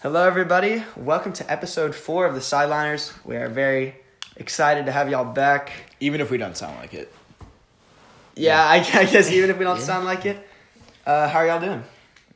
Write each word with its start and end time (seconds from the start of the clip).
Hello, 0.00 0.26
everybody. 0.26 0.84
Welcome 0.96 1.32
to 1.34 1.50
episode 1.50 1.94
four 1.94 2.26
of 2.26 2.34
the 2.34 2.40
Sideliners. 2.40 3.12
We 3.24 3.36
are 3.36 3.48
very 3.48 3.96
excited 4.36 4.86
to 4.86 4.92
have 4.92 5.10
y'all 5.10 5.24
back. 5.32 5.72
Even 6.00 6.20
if 6.20 6.30
we 6.30 6.38
don't 6.38 6.56
sound 6.56 6.76
like 6.78 6.94
it. 6.94 7.12
Yeah, 8.36 8.62
I, 8.62 8.76
I 8.76 9.04
guess 9.06 9.30
even 9.30 9.50
if 9.50 9.58
we 9.58 9.64
don't 9.64 9.78
Yeah. 9.78 9.84
sound 9.84 10.04
like 10.04 10.24
it. 10.26 10.46
Uh, 11.04 11.28
how 11.28 11.40
are 11.40 11.46
y'all 11.46 11.60
doing? 11.60 11.82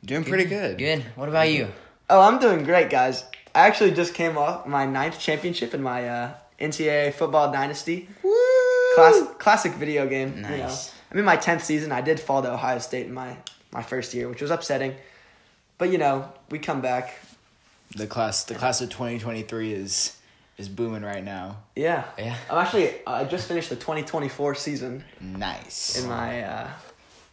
Doing 0.03 0.23
pretty 0.25 0.45
good. 0.45 0.77
Good. 0.77 1.03
What 1.15 1.29
about 1.29 1.49
you? 1.49 1.69
Oh, 2.09 2.19
I'm 2.21 2.39
doing 2.39 2.63
great, 2.65 2.89
guys. 2.89 3.23
I 3.55 3.67
actually 3.67 3.91
just 3.91 4.13
came 4.13 4.37
off 4.37 4.65
my 4.65 4.85
ninth 4.85 5.19
championship 5.19 5.73
in 5.73 5.81
my 5.81 6.07
uh, 6.09 6.33
NCAA 6.59 7.13
football 7.13 7.51
dynasty. 7.51 8.09
Class, 8.95 9.23
classic 9.39 9.73
video 9.73 10.07
game. 10.07 10.35
You 10.35 10.41
know. 10.41 10.49
Nice. 10.49 10.93
I'm 11.11 11.19
in 11.19 11.25
my 11.25 11.37
tenth 11.37 11.63
season. 11.63 11.91
I 11.91 12.01
did 12.01 12.19
fall 12.19 12.41
to 12.41 12.51
Ohio 12.51 12.79
State 12.79 13.05
in 13.05 13.13
my, 13.13 13.37
my 13.71 13.81
first 13.83 14.13
year, 14.13 14.27
which 14.27 14.41
was 14.41 14.51
upsetting. 14.51 14.95
But 15.77 15.91
you 15.91 15.97
know, 15.97 16.29
we 16.49 16.59
come 16.59 16.81
back. 16.81 17.13
The 17.95 18.07
class 18.07 18.43
the 18.45 18.55
class 18.55 18.81
of 18.81 18.89
2023 18.89 19.73
is 19.73 20.17
is 20.57 20.69
booming 20.69 21.03
right 21.03 21.23
now. 21.23 21.57
Yeah. 21.75 22.05
Yeah. 22.17 22.35
I'm 22.49 22.57
actually. 22.59 22.91
I 23.05 23.23
just 23.25 23.47
finished 23.47 23.69
the 23.69 23.75
2024 23.75 24.55
season 24.55 25.03
Nice. 25.19 26.01
in 26.01 26.07
my 26.09 26.43
uh, 26.43 26.67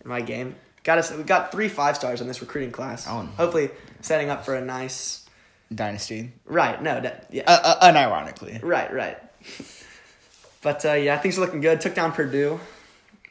in 0.04 0.08
my 0.08 0.20
game. 0.20 0.56
Got 0.84 0.98
us. 0.98 1.12
We 1.12 1.22
got 1.22 1.52
three 1.52 1.68
five 1.68 1.96
stars 1.96 2.20
in 2.20 2.26
this 2.26 2.40
recruiting 2.40 2.72
class. 2.72 3.06
Oh. 3.08 3.22
Hopefully, 3.36 3.70
setting 4.00 4.30
up 4.30 4.44
for 4.44 4.54
a 4.54 4.60
nice. 4.60 5.26
Dynasty. 5.74 6.32
Right. 6.46 6.82
No. 6.82 7.00
That, 7.00 7.26
yeah. 7.30 7.44
Uh, 7.46 7.76
uh, 7.80 7.92
unironically. 7.92 8.60
Right. 8.62 8.92
Right. 8.92 9.18
but 10.62 10.84
uh, 10.84 10.92
yeah, 10.94 11.16
things 11.18 11.38
are 11.38 11.42
looking 11.42 11.60
good. 11.60 11.80
Took 11.80 11.94
down 11.94 12.12
Purdue. 12.12 12.58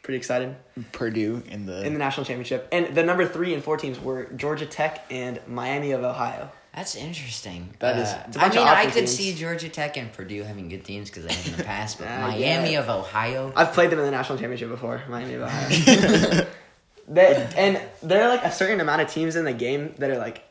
Pretty 0.02 0.18
excited 0.18 0.56
Purdue 0.92 1.44
in 1.50 1.68
the, 1.68 1.86
in 1.86 1.94
the 1.94 2.00
national 2.00 2.26
championship, 2.26 2.68
and 2.72 2.96
the 2.96 3.04
number 3.04 3.28
three 3.28 3.54
and 3.54 3.64
four 3.64 3.78
teams 3.78 4.00
were 4.00 4.24
Georgia 4.36 4.66
Tech 4.66 5.06
and 5.12 5.40
Miami 5.46 5.92
of 5.92 6.04
Ohio. 6.04 6.50
That's 6.80 6.96
interesting. 6.96 7.70
That 7.80 7.98
is- 7.98 8.08
Uh, 8.08 8.40
I 8.40 8.48
mean, 8.50 8.60
I 8.60 8.86
could 8.86 8.94
teams. 8.94 9.14
see 9.18 9.34
Georgia 9.36 9.68
Tech 9.68 9.98
and 9.98 10.14
Purdue 10.14 10.44
having 10.44 10.70
good 10.70 10.86
teams 10.86 11.10
because 11.10 11.26
they 11.26 11.34
have 11.34 11.48
in 11.48 11.58
the 11.58 11.64
past, 11.66 12.00
but 12.00 12.08
Uh, 12.10 12.22
Miami 12.22 12.72
yeah. 12.72 12.80
of 12.80 12.88
Ohio. 12.90 13.52
I've 13.54 13.74
played 13.74 13.90
them 13.90 14.00
in 14.00 14.06
the 14.06 14.12
national 14.12 14.38
championship 14.38 14.70
before. 14.70 15.04
Miami 15.10 15.34
of 15.34 15.42
Ohio. 15.42 16.46
they, 17.10 17.50
and 17.58 17.82
there 18.02 18.24
are 18.24 18.30
like 18.30 18.46
a 18.46 18.52
certain 18.52 18.80
amount 18.80 19.02
of 19.02 19.10
teams 19.10 19.36
in 19.36 19.44
the 19.44 19.52
game 19.52 19.94
that 19.98 20.10
are 20.10 20.18
like 20.18 20.42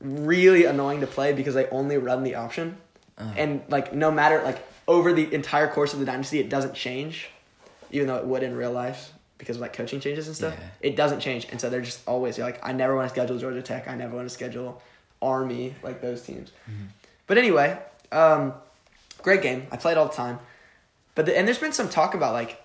really 0.00 0.66
annoying 0.66 1.00
to 1.00 1.08
play 1.08 1.32
because 1.32 1.54
they 1.54 1.66
only 1.70 1.96
run 1.98 2.22
the 2.22 2.36
option, 2.36 2.76
Uh-huh. 3.18 3.32
and 3.36 3.62
like 3.68 3.92
no 3.92 4.12
matter 4.12 4.40
like 4.44 4.64
over 4.86 5.12
the 5.12 5.34
entire 5.34 5.66
course 5.66 5.92
of 5.94 5.98
the 5.98 6.06
dynasty, 6.06 6.38
it 6.38 6.48
doesn't 6.48 6.74
change, 6.74 7.28
even 7.90 8.06
though 8.06 8.18
it 8.18 8.24
would 8.26 8.44
in 8.44 8.54
real 8.56 8.70
life 8.72 9.12
because 9.38 9.56
of 9.56 9.62
like 9.62 9.72
coaching 9.72 9.98
changes 9.98 10.28
and 10.28 10.36
stuff. 10.36 10.54
Yeah. 10.56 10.90
It 10.90 10.94
doesn't 10.96 11.18
change, 11.18 11.48
and 11.50 11.60
so 11.60 11.68
they're 11.70 11.80
just 11.80 12.06
always 12.06 12.38
you're 12.38 12.46
like 12.46 12.60
I 12.62 12.70
never 12.72 12.94
want 12.94 13.08
to 13.08 13.12
schedule 13.12 13.36
Georgia 13.36 13.62
Tech. 13.62 13.88
I 13.88 13.96
never 13.96 14.14
want 14.14 14.28
to 14.28 14.32
schedule 14.34 14.80
Army 15.22 15.74
like 15.82 16.00
those 16.02 16.22
teams. 16.22 16.50
Mm-hmm. 16.70 16.84
But 17.26 17.38
anyway, 17.38 17.78
um, 18.10 18.52
great 19.22 19.40
game. 19.42 19.66
I 19.70 19.76
played 19.78 19.96
all 19.96 20.06
the 20.08 20.12
time. 20.14 20.38
But 21.14 21.26
the, 21.26 21.36
and 21.38 21.46
there's 21.46 21.58
been 21.58 21.72
some 21.72 21.88
talk 21.88 22.14
about 22.14 22.32
like, 22.34 22.58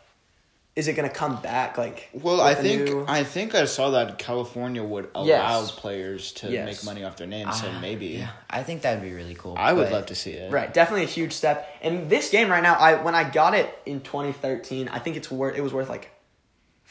is 0.75 0.87
it 0.87 0.93
gonna 0.93 1.09
come 1.09 1.41
back? 1.41 1.77
Like, 1.77 2.09
Well, 2.13 2.39
I 2.39 2.53
think 2.53 2.83
new- 2.83 3.05
I 3.07 3.23
think 3.23 3.55
I 3.55 3.65
saw 3.65 3.89
that 3.91 4.19
California 4.19 4.83
would 4.83 5.09
allow 5.15 5.25
Yes. 5.61 5.71
players 5.71 6.31
to 6.33 6.49
Yes. 6.51 6.65
make 6.67 6.83
money 6.85 7.03
off 7.03 7.15
their 7.17 7.25
names, 7.27 7.59
so 7.61 7.67
Ah, 7.67 7.79
maybe 7.79 8.05
Yeah, 8.07 8.29
I 8.49 8.61
think 8.63 8.83
that 8.83 8.93
would 8.99 9.03
be 9.03 9.13
really 9.13 9.33
cool. 9.35 9.55
I 9.57 9.73
would 9.73 9.91
love 9.91 10.05
to 10.07 10.15
see 10.15 10.31
it. 10.33 10.51
right, 10.51 10.71
definitely 10.73 11.03
a 11.05 11.07
huge 11.09 11.33
step. 11.33 11.67
And 11.81 12.09
this 12.11 12.29
game 12.29 12.49
right 12.49 12.61
now, 12.61 12.75
I 12.75 12.95
when 12.95 13.15
I 13.15 13.23
got 13.23 13.53
it 13.55 13.75
in 13.87 14.01
2013, 14.01 14.87
I 14.87 14.99
think 14.99 15.15
it's 15.17 15.31
worth 15.31 15.55
it 15.57 15.61
was 15.61 15.73
worth 15.73 15.89
like 15.89 16.11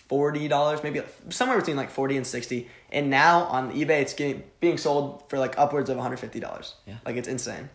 forty 0.09 0.49
dollars, 0.49 0.83
maybe 0.83 1.03
somewhere 1.31 1.59
between 1.59 1.77
like 1.77 1.91
forty 1.91 2.17
and 2.17 2.27
sixty. 2.27 2.69
And 2.91 3.11
now 3.11 3.45
on 3.45 3.73
eBay, 3.73 4.01
it's 4.03 4.15
getting 4.15 4.43
being 4.61 4.79
sold 4.79 5.25
for 5.29 5.39
like 5.39 5.59
upwards 5.59 5.91
of 5.91 5.97
150 5.97 6.41
dollars. 6.41 6.75
Yeah. 6.87 6.95
like 7.05 7.17
it's 7.17 7.29
insane. 7.29 7.69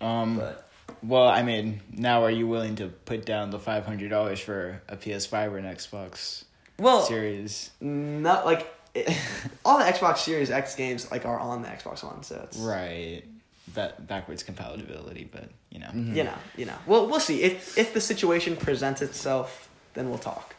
Um. 0.00 0.36
But 0.38 0.68
Well, 1.02 1.28
I 1.28 1.42
mean, 1.42 1.80
now 1.92 2.24
are 2.24 2.30
you 2.30 2.46
willing 2.46 2.76
to 2.76 2.88
put 2.88 3.24
down 3.24 3.50
the 3.50 3.58
five 3.58 3.86
hundred 3.86 4.10
dollars 4.10 4.40
for 4.40 4.82
a 4.88 4.96
PS5 4.96 5.52
or 5.52 5.58
an 5.58 5.64
Xbox 5.64 6.44
well, 6.78 7.02
Series? 7.02 7.70
not 7.80 8.44
like 8.44 8.72
it, 8.94 9.16
all 9.64 9.78
the 9.78 9.84
Xbox 9.84 10.18
Series 10.18 10.50
X 10.50 10.74
games 10.74 11.10
like 11.10 11.24
are 11.24 11.38
on 11.38 11.62
the 11.62 11.68
Xbox 11.68 12.02
One, 12.04 12.22
so 12.22 12.40
it's 12.44 12.58
Right. 12.58 13.22
Ba- 13.68 13.94
backwards 14.00 14.42
compatibility, 14.42 15.28
but 15.30 15.48
you 15.70 15.78
know. 15.78 15.86
Mm-hmm. 15.86 16.16
you 16.16 16.24
know, 16.24 16.34
you 16.56 16.64
know. 16.66 16.74
Well, 16.86 17.06
we'll 17.06 17.20
see 17.20 17.42
if 17.42 17.78
if 17.78 17.94
the 17.94 18.00
situation 18.00 18.56
presents 18.56 19.00
itself, 19.02 19.68
then 19.94 20.08
we'll 20.10 20.18
talk. 20.18 20.56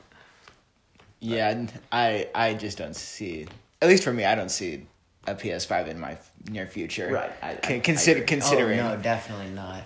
Yeah, 1.24 1.66
I 1.92 2.28
I 2.36 2.54
just 2.54 2.78
don't 2.78 2.96
see. 2.96 3.48
At 3.82 3.88
least 3.90 4.04
for 4.04 4.14
me, 4.14 4.26
I 4.26 4.36
don't 4.36 4.50
see 4.50 4.86
a 5.28 5.34
PS5 5.36 5.88
in 5.88 6.00
my 6.00 6.18
near 6.50 6.68
future. 6.68 7.10
Right, 7.12 7.32
I- 7.42 7.52
I- 7.52 7.56
Con- 7.56 7.76
I 7.78 7.80
consider 7.80 8.18
agree. 8.20 8.28
considering. 8.28 8.80
Oh, 8.80 8.96
no, 8.96 9.02
definitely 9.02 9.50
not. 9.50 9.84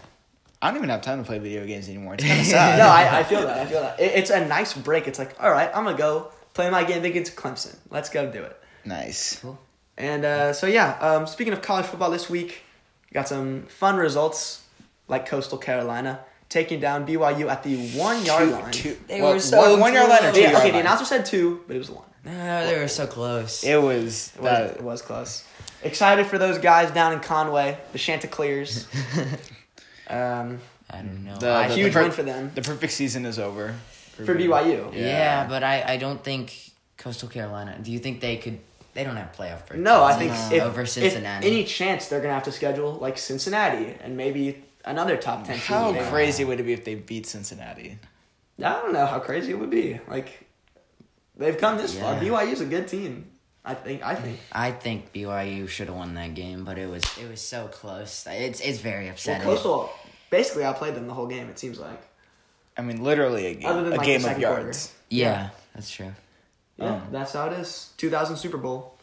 I 0.62 0.70
don't 0.70 0.78
even 0.78 0.90
have 0.90 1.04
time 1.04 1.20
to 1.20 1.24
play 1.28 1.38
video 1.38 1.66
games 1.68 1.88
anymore. 1.88 2.16
It's 2.16 2.24
kind 2.24 2.40
of 2.40 2.46
sad. 2.58 2.80
no, 2.80 2.88
I, 2.88 3.20
I 3.20 3.24
feel 3.24 3.42
that. 3.42 3.60
I 3.60 3.66
feel 3.68 3.82
that. 3.82 4.00
It, 4.00 4.14
it's 4.16 4.32
a 4.32 4.46
nice 4.48 4.74
break. 4.74 5.08
It's 5.08 5.20
like, 5.20 5.36
all 5.42 5.52
right, 5.52 5.70
I'm 5.76 5.84
gonna 5.84 5.96
go 5.98 6.32
play 6.56 6.70
my 6.72 6.84
game 6.84 7.06
against 7.06 7.36
Clemson. 7.36 7.76
Let's 7.92 8.10
go 8.10 8.32
do 8.32 8.42
it. 8.42 8.60
Nice. 8.84 9.40
Cool. 9.40 9.60
And 9.98 10.26
uh, 10.26 10.54
so 10.54 10.66
yeah, 10.68 10.98
um, 11.00 11.28
speaking 11.28 11.54
of 11.54 11.62
college 11.62 11.86
football 11.86 12.10
this 12.10 12.30
week, 12.30 12.64
got 13.14 13.28
some 13.28 13.64
fun 13.68 13.96
results 13.98 14.64
like 15.08 15.28
Coastal 15.28 15.58
Carolina 15.60 16.22
taking 16.50 16.80
down 16.80 17.06
BYU 17.06 17.50
at 17.50 17.64
the 17.64 17.90
one 17.98 18.24
yard 18.26 18.50
line. 18.50 18.72
Two, 18.72 18.98
They 19.08 19.22
well, 19.22 19.34
were 19.34 19.40
so 19.40 19.72
one, 19.72 19.80
one 19.80 19.94
yard 19.94 20.10
line 20.10 20.26
or 20.26 20.32
two 20.32 20.42
Yeah, 20.42 20.52
yard 20.52 20.64
okay, 20.64 20.72
the 20.72 20.80
announcer 20.80 21.06
said 21.06 21.26
two, 21.26 21.62
but 21.68 21.76
it 21.76 21.80
was 21.80 21.90
one. 21.90 22.06
No, 22.26 22.66
they 22.66 22.78
were 22.80 22.88
so 22.88 23.08
close. 23.08 23.64
It 23.64 23.82
was 23.82 24.34
It 24.36 24.42
was, 24.42 24.52
that. 24.52 24.76
it 24.78 24.84
was 24.84 25.02
close. 25.02 25.46
Excited 25.84 26.26
for 26.26 26.38
those 26.38 26.58
guys 26.58 26.92
down 26.92 27.14
in 27.14 27.20
Conway, 27.20 27.78
the 27.94 28.00
Chanticleers. 28.00 28.88
um, 30.10 30.60
I 30.90 30.98
don't 30.98 31.24
know. 31.26 31.38
The- 31.38 31.52
I- 31.52 31.68
the- 31.68 31.76
huge 31.76 31.94
per- 31.94 32.04
win 32.04 32.12
for 32.12 32.24
them. 32.24 32.52
The 32.56 32.62
perfect 32.62 32.94
season 32.94 33.26
is 33.26 33.40
over 33.40 33.76
For 34.16 34.36
BYU. 34.36 34.94
yeah. 34.94 35.00
Yeah. 35.02 35.48
but 35.48 35.64
I, 35.64 35.84
I 35.94 35.98
don't 35.98 36.24
think 36.24 36.72
Coastal 36.98 37.30
Carolina. 37.30 37.78
Do 37.82 37.92
you 37.92 38.00
think 38.00 38.22
they 38.22 38.38
could? 38.38 38.60
They 38.94 39.04
don't 39.04 39.16
have 39.16 39.32
playoff. 39.34 39.68
berths. 39.68 39.76
No, 39.80 40.04
I 40.04 40.14
think 40.14 40.32
No. 40.32 40.50
if, 40.58 40.64
over 40.64 40.82
if 40.82 40.90
Cincinnati. 40.90 41.46
any 41.48 41.64
chance 41.66 42.08
they're 42.08 42.20
gonna 42.22 42.34
have 42.34 42.44
to 42.46 42.52
schedule 42.52 42.94
like 42.94 43.18
Cincinnati 43.20 43.94
and 44.02 44.18
maybe 44.18 44.64
another 44.88 45.18
top 45.18 45.44
ten. 45.46 45.56
team. 45.56 45.64
How 45.66 45.92
They- 45.92 46.10
crazy 46.10 46.44
would 46.44 46.60
it 46.60 46.64
be 46.64 46.74
if 46.74 46.84
they 46.86 46.96
beat 46.96 47.26
Cincinnati? 47.26 48.00
I 48.60 48.74
don't 48.74 48.94
know 48.94 49.06
how 49.06 49.20
crazy 49.20 49.52
it 49.52 49.60
would 49.60 49.70
be. 49.70 50.00
Like 50.08 50.48
they've 51.36 51.58
come 51.58 51.78
this 51.78 51.98
far. 51.98 52.16
BYU's 52.20 52.62
a 52.62 52.66
good 52.66 52.88
team. 52.88 53.32
I 53.64 53.74
think. 53.76 54.02
I 54.04 54.16
think. 54.16 54.40
I 54.52 54.72
think 54.72 55.12
BYU 55.14 55.68
should 55.68 55.88
have 55.88 55.96
won 55.98 56.14
that 56.16 56.34
game, 56.34 56.64
but 56.64 56.78
it 56.78 56.90
was 56.90 57.04
it 57.18 57.30
was 57.30 57.42
so 57.42 57.68
close. 57.68 58.26
It's 58.30 58.60
it's 58.62 58.80
very 58.80 59.10
upsetting. 59.10 59.46
Well, 59.48 59.56
upsetting. 59.58 59.72
Coastal 59.74 59.94
basically 60.30 60.64
outplayed 60.64 60.96
them 60.96 61.08
the 61.08 61.14
whole 61.14 61.28
game. 61.28 61.50
It 61.50 61.60
seems 61.60 61.78
like. 61.80 62.02
I 62.78 62.82
mean, 62.84 63.04
literally 63.04 63.48
a 63.48 63.54
game, 63.56 63.66
Other 63.70 63.84
than, 63.84 63.94
a 63.94 63.98
like, 63.98 64.06
game 64.06 64.22
the 64.22 64.28
of 64.28 64.34
second 64.36 64.42
yards. 64.42 64.94
yeah, 65.10 65.50
that's 65.74 65.90
true. 65.90 66.14
Yeah, 66.78 66.94
Um, 66.94 67.08
that's 67.12 67.34
how 67.34 67.48
it 67.48 67.54
is. 67.54 67.90
2000 67.98 68.38
Super 68.38 68.58
Bowl. 68.58 68.94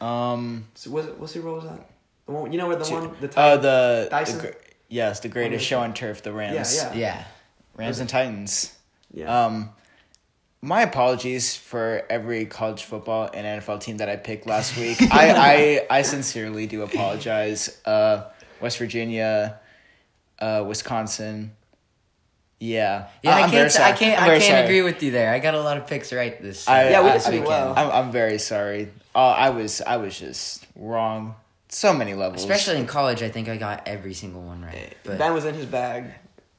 Um, 0.00 0.66
So 0.74 0.90
was 0.90 1.06
it? 1.06 1.18
What 1.18 1.30
Super 1.30 1.46
Bowl 1.46 1.56
was 1.56 1.64
that? 1.64 1.80
The 2.26 2.32
one 2.32 2.52
you 2.52 2.58
know 2.58 2.66
where 2.68 2.76
the 2.76 2.84
two- 2.84 2.94
one 2.94 3.16
the 3.20 3.28
oh, 3.28 3.30
time, 3.30 3.62
the, 3.62 4.08
Dyson? 4.10 4.36
the 4.38 4.42
gr- 4.48 4.52
yes, 4.94 5.20
the 5.20 5.28
greatest 5.28 5.64
show 5.66 5.80
on 5.80 5.92
turf, 5.94 6.22
the 6.22 6.32
Rams. 6.32 6.76
Yeah, 6.76 6.94
Yeah, 6.94 7.24
Rams 7.76 7.98
and 8.00 8.08
Titans. 8.08 8.72
yeah. 9.12 9.26
Um, 9.46 9.70
my 10.62 10.80
apologies 10.82 11.54
for 11.56 12.02
every 12.08 12.46
college 12.46 12.84
football 12.84 13.28
and 13.34 13.44
NFL 13.60 13.80
team 13.80 13.98
that 13.98 14.08
I 14.08 14.16
picked 14.16 14.46
last 14.46 14.76
week. 14.82 14.96
I, 15.12 15.24
I 15.90 15.98
I 15.98 16.02
sincerely 16.02 16.66
do 16.66 16.82
apologize. 16.82 17.80
Uh, 17.84 18.24
West 18.62 18.78
Virginia, 18.78 19.58
uh, 20.38 20.64
Wisconsin. 20.66 21.52
Yeah, 22.60 23.08
yeah. 23.22 23.36
I, 23.36 23.40
I'm 23.42 23.50
very 23.50 23.68
can't. 23.68 23.80
I 23.84 23.92
can't. 23.92 24.22
I'm 24.22 24.30
I 24.30 24.38
can't 24.38 24.44
sorry. 24.44 24.64
agree 24.64 24.80
with 24.82 25.02
you 25.02 25.10
there. 25.10 25.34
I 25.34 25.38
got 25.38 25.52
a 25.54 25.60
lot 25.60 25.76
of 25.76 25.86
picks 25.86 26.12
right 26.14 26.40
this. 26.40 26.66
I- 26.66 26.88
Yeah, 26.90 27.02
we 27.02 27.08
uh, 27.10 27.12
did 27.12 27.16
this 27.16 27.24
pretty 27.24 27.40
weekend. 27.40 27.64
well. 27.66 27.74
I'm 27.76 28.06
I'm 28.06 28.10
very 28.12 28.38
sorry. 28.38 28.88
Uh, 29.14 29.18
I 29.36 29.50
was 29.50 29.82
I 29.82 29.98
was 29.98 30.18
just 30.18 30.64
wrong. 30.76 31.34
So 31.74 31.92
many 31.92 32.14
levels. 32.14 32.40
Especially 32.42 32.78
in 32.78 32.86
college, 32.86 33.22
I 33.22 33.28
think 33.28 33.48
I 33.48 33.56
got 33.56 33.86
every 33.88 34.14
single 34.14 34.42
one 34.42 34.62
right. 34.62 34.96
But 35.02 35.18
ben 35.18 35.34
was 35.34 35.44
in 35.44 35.54
his 35.54 35.66
bag. 35.66 36.04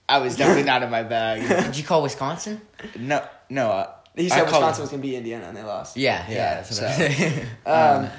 I 0.09 0.19
was 0.19 0.35
definitely 0.35 0.63
not 0.63 0.83
in 0.83 0.89
my 0.91 1.03
bag. 1.03 1.47
did 1.65 1.77
you 1.77 1.83
call 1.83 2.03
Wisconsin? 2.03 2.62
No, 2.97 3.25
no. 3.50 3.71
Uh, 3.71 3.91
He 4.15 4.27
said 4.29 4.39
called- 4.47 4.47
Wisconsin 4.63 4.81
was 4.83 4.91
gonna 4.91 5.01
be 5.01 5.15
Indiana, 5.15 5.45
and 5.47 5.56
they 5.57 5.63
lost. 5.63 5.95
Yeah, 5.97 6.25
Yeah, 6.27 6.33
yeah. 6.35 6.53
that's 6.56 6.81
what 6.81 6.94
so- 6.94 7.71
I'm. 7.71 8.03
Um, 8.06 8.09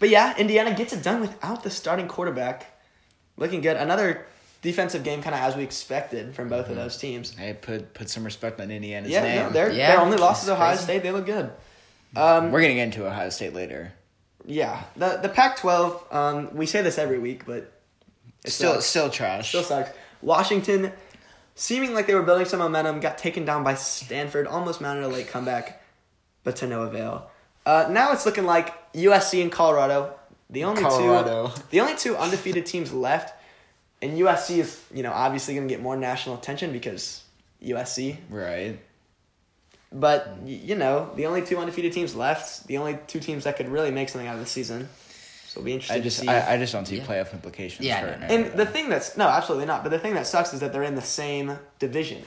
but 0.00 0.08
yeah, 0.08 0.36
Indiana 0.36 0.74
gets 0.74 0.92
it 0.92 1.02
done 1.02 1.20
without 1.20 1.62
the 1.62 1.70
starting 1.70 2.08
quarterback. 2.08 2.66
Looking 3.36 3.60
good. 3.60 3.76
Another 3.76 4.26
defensive 4.62 5.04
game, 5.04 5.22
kind 5.22 5.34
of 5.34 5.40
as 5.40 5.54
we 5.56 5.62
expected 5.62 6.34
from 6.34 6.48
both 6.48 6.68
of 6.68 6.74
those 6.76 6.96
teams. 6.98 7.34
Hey, 7.36 7.54
put 7.54 7.94
put 7.94 8.10
some 8.10 8.24
respect 8.24 8.60
on 8.60 8.70
Indiana's 8.70 9.10
Yeah, 9.10 9.22
name. 9.22 9.36
no, 9.44 9.50
their 9.50 9.70
Yeah, 9.72 9.92
their 9.92 10.00
only 10.00 10.16
loss 10.18 10.42
is 10.42 10.48
Ohio 10.50 10.70
crazy. 10.70 10.82
State. 10.82 11.02
They 11.04 11.12
look 11.12 11.24
good. 11.26 11.50
Um, 12.16 12.50
We're 12.52 12.60
gonna 12.62 12.74
get 12.74 12.82
into 12.84 13.06
Ohio 13.06 13.30
State 13.30 13.54
later. 13.54 13.92
Yeah, 14.46 14.82
the 14.96 15.18
the 15.22 15.28
Pac-12. 15.28 16.14
Um, 16.14 16.54
we 16.54 16.66
say 16.66 16.82
this 16.82 16.98
every 16.98 17.18
week, 17.18 17.44
but 17.46 17.72
Still, 18.46 18.74
sucks. 18.74 18.86
still 18.86 19.10
trash. 19.10 19.48
still 19.50 19.62
sucks. 19.62 19.90
Washington, 20.20 20.92
seeming 21.54 21.94
like 21.94 22.06
they 22.06 22.14
were 22.14 22.22
building 22.22 22.46
some 22.46 22.58
momentum, 22.60 23.00
got 23.00 23.18
taken 23.18 23.44
down 23.44 23.62
by 23.64 23.74
Stanford. 23.74 24.46
Almost 24.46 24.80
mounted 24.80 25.04
a 25.04 25.08
late 25.08 25.28
comeback, 25.28 25.82
but 26.44 26.56
to 26.56 26.66
no 26.66 26.82
avail. 26.82 27.30
Uh, 27.64 27.86
now 27.90 28.12
it's 28.12 28.26
looking 28.26 28.44
like 28.44 28.92
USC 28.94 29.40
and 29.42 29.52
Colorado 29.52 30.14
The 30.50 30.64
only 30.64 30.82
Colorado. 30.82 31.48
two 31.54 31.62
the 31.70 31.80
only 31.80 31.94
two 31.96 32.16
undefeated 32.16 32.66
teams 32.66 32.92
left, 32.92 33.32
and 34.00 34.18
USC 34.18 34.58
is 34.58 34.82
you 34.92 35.02
know 35.04 35.12
obviously 35.12 35.54
going 35.54 35.68
to 35.68 35.72
get 35.74 35.80
more 35.82 35.96
national 35.96 36.36
attention 36.36 36.72
because 36.72 37.22
USC. 37.62 38.16
Right. 38.28 38.80
But 39.94 40.38
you 40.46 40.74
know 40.74 41.10
the 41.16 41.26
only 41.26 41.42
two 41.42 41.58
undefeated 41.58 41.92
teams 41.92 42.14
left, 42.14 42.66
the 42.66 42.78
only 42.78 42.98
two 43.06 43.20
teams 43.20 43.44
that 43.44 43.56
could 43.56 43.68
really 43.68 43.90
make 43.90 44.08
something 44.08 44.26
out 44.28 44.34
of 44.34 44.40
the 44.40 44.46
season. 44.46 44.88
So 45.46 45.60
it'll 45.60 45.66
be 45.66 45.72
interesting 45.74 46.00
I 46.00 46.02
just 46.02 46.18
to 46.20 46.22
see. 46.24 46.28
I, 46.28 46.54
I 46.54 46.56
just 46.56 46.72
don't 46.72 46.86
see 46.86 46.96
Yeah. 46.96 47.04
playoff 47.04 47.32
implications. 47.34 47.86
Yeah, 47.86 48.00
for 48.00 48.06
no, 48.06 48.12
it 48.12 48.20
now. 48.20 48.26
And 48.28 48.58
the 48.58 48.64
thing 48.66 48.88
that's 48.88 49.16
no, 49.18 49.28
absolutely 49.28 49.66
not. 49.66 49.82
But 49.82 49.90
the 49.90 49.98
thing 49.98 50.14
that 50.14 50.26
sucks 50.26 50.54
is 50.54 50.60
that 50.60 50.72
they're 50.72 50.82
in 50.82 50.94
the 50.94 51.02
same 51.02 51.58
division. 51.78 52.22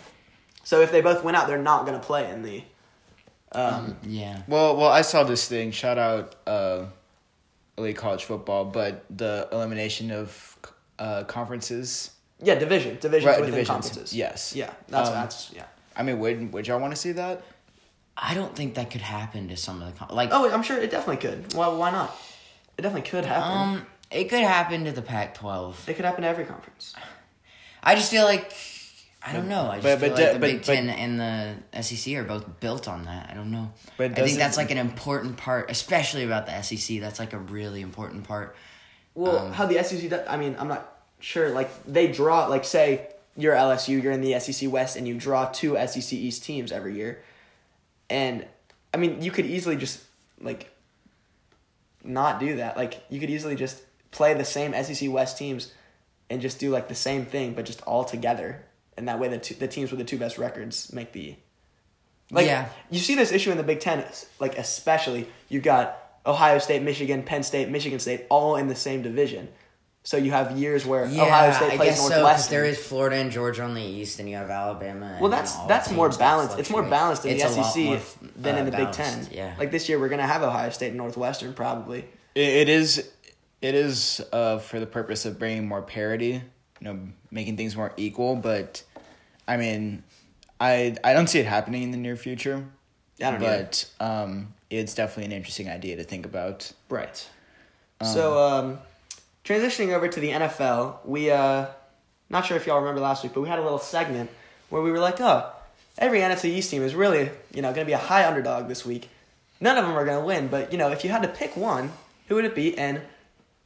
So 0.64 0.82
if 0.82 0.92
they 0.92 1.02
both 1.02 1.24
win 1.24 1.34
out, 1.36 1.48
they're 1.48 1.58
not 1.58 1.86
going 1.88 2.00
to 2.00 2.06
play 2.06 2.30
in 2.30 2.44
the. 2.44 2.64
Um, 3.52 3.98
Yeah. 4.04 4.42
Well, 4.48 4.76
well, 4.78 4.90
I 4.90 5.02
saw 5.02 5.24
this 5.24 5.48
thing. 5.48 5.72
Shout 5.72 5.98
out, 5.98 6.36
uh, 6.46 6.86
elite 7.78 7.98
college 7.98 8.24
football, 8.26 8.66
but 8.66 9.06
the 9.10 9.48
elimination 9.52 10.12
of 10.12 10.58
uh, 11.00 11.24
conferences. 11.24 12.12
yeah, 12.44 12.56
division, 12.56 12.98
divisions 13.00 13.26
Right, 13.26 13.40
within 13.40 13.54
divisions, 13.56 13.70
conferences. 13.88 14.14
yes. 14.16 14.56
Yeah, 14.56 14.72
that's 14.88 15.10
Um, 15.10 15.16
that's 15.16 15.52
yeah. 15.54 15.64
I 15.96 16.04
mean, 16.04 16.20
would 16.20 16.52
would 16.54 16.68
y'all 16.68 16.80
want 16.80 16.94
to 16.94 17.00
see 17.00 17.14
that? 17.14 17.42
I 18.18 18.34
don't 18.34 18.56
think 18.56 18.76
that 18.76 18.92
could 18.92 19.02
happen 19.02 19.50
to 19.50 19.58
some 19.58 19.82
of 19.82 19.92
the 19.94 20.00
com- 20.00 20.16
like. 20.16 20.30
Oh, 20.32 20.50
I'm 20.50 20.64
sure 20.64 20.78
it 20.78 20.90
definitely 20.92 21.18
could. 21.28 21.54
Why? 21.54 21.68
Why 21.68 21.92
not? 21.92 22.16
It 22.78 22.82
definitely 22.82 23.10
could 23.10 23.26
happen. 23.26 23.52
um, 23.80 23.86
it 24.12 24.26
could 24.26 24.42
happen 24.44 24.86
to 24.86 24.92
the 24.92 25.02
Pac-12. 25.02 25.88
it 25.90 25.96
could 25.96 26.06
happen 26.06 26.22
to 26.24 26.28
every 26.28 26.46
conference. 26.46 26.94
I 27.84 27.96
just 27.96 28.12
feel 28.12 28.24
like 28.26 28.54
I 29.26 29.34
don't 29.34 29.48
know. 29.48 29.70
I 29.70 29.80
just 29.80 29.84
But- 29.84 30.00
feel 30.00 30.10
but 30.10 30.18
like 30.20 30.34
the 30.34 30.40
but- 30.40 30.48
Big 30.48 30.58
but- 30.60 30.66
Ten 30.66 30.90
and 30.90 31.20
the 31.74 31.82
SEC 31.84 32.16
are 32.16 32.24
both 32.24 32.60
built 32.60 32.88
on 32.88 33.06
that. 33.06 33.30
I 33.32 33.34
don't 33.34 33.52
know. 33.52 33.72
But 33.98 34.12
I 34.20 34.24
think 34.24 34.38
that's 34.38 34.58
like 34.58 34.72
an 34.72 34.78
important 34.78 35.38
part, 35.38 35.70
especially 35.72 36.24
about 36.24 36.46
the 36.46 36.54
SEC. 36.62 37.00
That's 37.00 37.20
like 37.20 37.34
a 37.34 37.40
really 37.40 37.82
important 37.82 38.26
part. 38.26 38.56
Well, 39.16 39.48
Um, 39.48 39.54
how 39.54 39.66
the 39.66 39.84
SEC? 39.84 40.10
Does, 40.10 40.26
I 40.28 40.38
mean, 40.38 40.56
I'm 40.60 40.68
not 40.68 40.96
sure. 41.20 41.50
Like 41.50 41.70
they 41.86 42.08
draw. 42.08 42.46
Like 42.48 42.66
say 42.66 43.08
you're 43.38 43.56
LSU, 43.56 44.02
you're 44.02 44.12
in 44.14 44.22
the 44.22 44.40
SEC 44.40 44.70
West, 44.70 44.96
and 44.96 45.08
you 45.08 45.16
draw 45.16 45.46
two 45.46 45.76
SEC 45.88 46.14
East 46.14 46.44
teams 46.44 46.72
every 46.72 46.96
year, 46.96 47.22
and 48.10 48.46
I 48.94 48.98
mean, 48.98 49.22
you 49.22 49.32
could 49.32 49.46
easily 49.46 49.76
just 49.76 50.02
like 50.40 50.70
not 52.04 52.40
do 52.40 52.58
that. 52.58 52.78
Like 52.78 53.04
you 53.10 53.20
could 53.20 53.30
easily 53.30 53.56
just 53.56 53.82
play 54.12 54.34
the 54.34 54.46
same 54.46 54.74
SEC 54.84 55.12
West 55.12 55.38
teams 55.38 55.74
and 56.30 56.42
just 56.42 56.60
do 56.60 56.70
like 56.70 56.88
the 56.88 56.96
same 56.96 57.26
thing, 57.26 57.54
but 57.54 57.66
just 57.66 57.82
all 57.84 58.04
together, 58.06 58.64
and 58.98 59.08
that 59.08 59.20
way 59.20 59.28
the 59.28 59.38
two, 59.38 59.56
the 59.56 59.68
teams 59.68 59.92
with 59.92 60.00
the 60.00 60.06
two 60.06 60.18
best 60.18 60.38
records 60.38 60.92
make 60.94 61.12
the. 61.12 61.36
Like 62.32 62.48
Yeah. 62.48 62.70
you 62.90 63.00
see 63.00 63.14
this 63.14 63.32
issue 63.32 63.52
in 63.52 63.58
the 63.58 63.64
Big 63.64 63.80
Ten, 63.80 64.04
like 64.40 64.58
especially 64.58 65.28
you've 65.48 65.64
got 65.64 65.98
Ohio 66.26 66.58
State, 66.58 66.82
Michigan, 66.82 67.22
Penn 67.22 67.44
State, 67.44 67.70
Michigan 67.70 68.00
State, 68.00 68.26
all 68.30 68.56
in 68.56 68.68
the 68.68 68.76
same 68.76 69.04
division. 69.04 69.48
So 70.06 70.18
you 70.18 70.30
have 70.32 70.56
years 70.58 70.86
where 70.86 71.08
Yeah, 71.08 71.24
Ohio 71.24 71.52
State 71.52 71.72
I 71.74 71.76
plays 71.78 71.90
guess 71.90 71.98
so. 71.98 72.04
'cause 72.04 72.12
Northwestern. 72.12 72.52
there 72.56 72.66
is 72.66 72.78
Florida 72.78 73.16
and 73.16 73.32
Georgia 73.32 73.64
on 73.64 73.74
the 73.74 73.82
East, 73.82 74.20
and 74.20 74.30
you 74.30 74.36
have 74.36 74.52
Alabama. 74.52 75.08
and 75.08 75.20
well, 75.20 75.32
then 75.32 75.40
that's 75.40 75.56
all 75.56 75.68
that's 75.68 75.90
more 75.92 76.10
balanced. 76.10 76.60
It's 76.60 76.70
more 76.70 76.84
balanced 76.84 77.26
in 77.26 77.32
It's 77.36 77.44
the 77.44 77.64
SEC 77.64 77.84
more, 77.86 78.00
than 78.38 78.56
uh, 78.56 78.60
in 78.60 78.66
the 78.66 78.72
Big 78.72 78.92
Ten. 78.92 79.28
Yeah. 79.32 79.56
Like 79.58 79.72
this 79.72 79.90
year, 79.90 80.00
we're 80.00 80.10
gonna 80.10 80.28
have 80.28 80.44
Ohio 80.44 80.70
State 80.70 80.90
and 80.90 80.98
Northwestern 80.98 81.54
probably. 81.54 82.06
It, 82.36 82.48
it 82.48 82.70
is. 82.70 83.10
It 83.62 83.74
is 83.74 84.22
uh, 84.32 84.60
for 84.60 84.80
the 84.80 84.86
purpose 84.86 85.26
of 85.26 85.40
bringing 85.40 85.68
more 85.68 85.82
parity, 85.82 86.34
you 86.34 86.42
know, 86.82 87.00
making 87.32 87.58
things 87.58 87.76
more 87.76 87.92
equal. 87.98 88.36
But 88.36 88.84
I 89.48 89.58
mean, 89.58 90.04
I 90.62 90.96
I 91.04 91.14
don't 91.14 91.28
see 91.28 91.40
it 91.40 91.48
happening 91.48 91.82
in 91.82 91.90
the 91.90 91.98
near 91.98 92.16
future. 92.16 92.64
I 93.20 93.32
don't 93.32 93.42
know. 93.42 93.48
but 93.48 93.90
um, 94.00 94.54
it's 94.70 94.94
definitely 94.94 95.26
an 95.26 95.32
interesting 95.32 95.68
idea 95.68 95.96
to 95.96 96.04
think 96.04 96.28
about. 96.28 96.72
Right. 96.90 97.28
so, 98.04 98.38
um, 98.38 98.80
transitioning 99.46 99.94
over 99.94 100.08
to 100.08 100.20
the 100.20 100.32
NFL, 100.32 101.06
we 101.06 101.32
uh, 101.32 101.68
not 102.30 102.46
sure 102.46 102.58
if 102.58 102.66
y'all 102.68 102.80
remember 102.80 103.02
last 103.02 103.24
week, 103.24 103.34
but 103.34 103.42
we 103.42 103.48
had 103.48 103.60
a 103.60 103.64
little 103.64 103.80
segment 103.80 104.30
where 104.70 104.82
we 104.82 104.92
were 104.92 105.00
like, 105.00 105.22
oh, 105.22 105.50
every 105.98 106.20
NFC 106.20 106.46
East 106.46 106.72
team 106.72 106.82
is 106.82 106.96
really 106.96 107.30
you 107.54 107.62
know 107.62 107.70
going 107.70 107.86
to 107.86 107.86
be 107.86 107.94
a 107.94 107.98
high 107.98 108.28
underdog 108.28 108.68
this 108.68 108.86
week. 108.86 109.10
None 109.62 109.78
of 109.78 109.86
them 109.86 109.96
are 109.96 110.06
going 110.06 110.20
to 110.20 110.26
win, 110.26 110.48
but 110.48 110.72
you 110.72 110.78
know 110.78 110.90
if 110.92 111.04
you 111.04 111.10
had 111.10 111.22
to 111.24 111.30
pick 111.30 111.56
one, 111.56 111.92
who 112.28 112.36
would 112.36 112.46
it 112.46 112.56
be? 112.56 112.78
And 112.78 113.02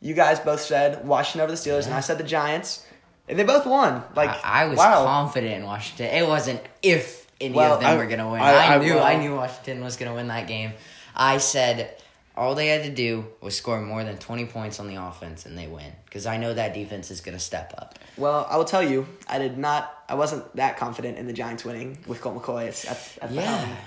you 0.01 0.13
guys 0.13 0.39
both 0.39 0.61
said 0.61 1.05
Washington 1.05 1.41
over 1.41 1.51
the 1.51 1.57
Steelers, 1.57 1.85
and 1.85 1.93
I 1.93 1.99
said 2.01 2.17
the 2.17 2.23
Giants, 2.23 2.85
and 3.27 3.37
they 3.39 3.43
both 3.43 3.65
won. 3.65 4.03
Like 4.15 4.29
I, 4.29 4.63
I 4.63 4.65
was 4.67 4.77
wow. 4.77 5.03
confident 5.05 5.53
in 5.55 5.63
Washington. 5.63 6.07
It 6.07 6.27
wasn't 6.27 6.61
if 6.83 7.27
any 7.41 7.55
Well, 7.55 7.73
of 7.75 7.79
them 7.81 7.89
I- 7.89 7.95
were 7.95 8.05
gonna 8.05 8.29
win. 8.29 8.41
I- 8.41 8.75
I, 8.75 8.77
knew 8.77 8.95
well- 8.95 9.03
I 9.03 9.15
knew 9.15 9.35
Washington 9.35 9.83
was 9.83 9.97
gonna 9.97 10.13
win 10.13 10.27
that 10.27 10.47
game. 10.47 10.73
I 11.15 11.37
said 11.37 11.95
all 12.39 12.55
they 12.55 12.67
had 12.67 12.83
to 12.83 12.89
do 12.89 13.25
was 13.41 13.55
score 13.55 13.79
more 13.81 14.03
than 14.03 14.17
twenty 14.17 14.45
points 14.45 14.79
on 14.79 14.87
the 14.87 14.95
offense 14.95 15.45
and 15.45 15.57
they 15.57 15.67
win. 15.67 15.91
Because 16.05 16.25
I 16.25 16.37
know 16.37 16.53
that 16.53 16.73
defense 16.73 17.11
is 17.11 17.21
gonna 17.21 17.37
step 17.39 17.73
up. 17.77 17.99
Well, 18.17 18.47
I 18.49 18.57
will 18.57 18.65
tell 18.65 18.81
you, 18.83 19.05
I 19.27 19.37
did 19.37 19.57
not. 19.57 19.93
I 20.07 20.15
wasn't 20.15 20.55
that 20.55 20.77
confident 20.77 21.17
in 21.17 21.27
the 21.27 21.33
Giants 21.33 21.63
winning 21.65 21.97
with 22.07 22.21
Colt 22.21 22.41
McCoy 22.41 22.67
at, 22.69 22.85
at, 22.85 23.17
at 23.21 23.29
the 23.29 23.35
Yeah. 23.35 23.57
helm. 23.57 23.77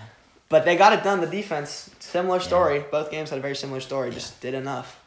But 0.49 0.67
they 0.67 0.77
got 0.77 0.93
it 0.93 1.03
done. 1.03 1.21
The 1.23 1.27
defense, 1.27 1.89
similar 1.99 2.39
story. 2.39 2.85
Both 2.91 3.11
games 3.11 3.31
had 3.31 3.39
a 3.39 3.43
very 3.43 3.57
similar 3.57 3.81
story. 3.81 4.11
Just 4.11 4.39
did 4.43 4.53
enough. 4.53 5.01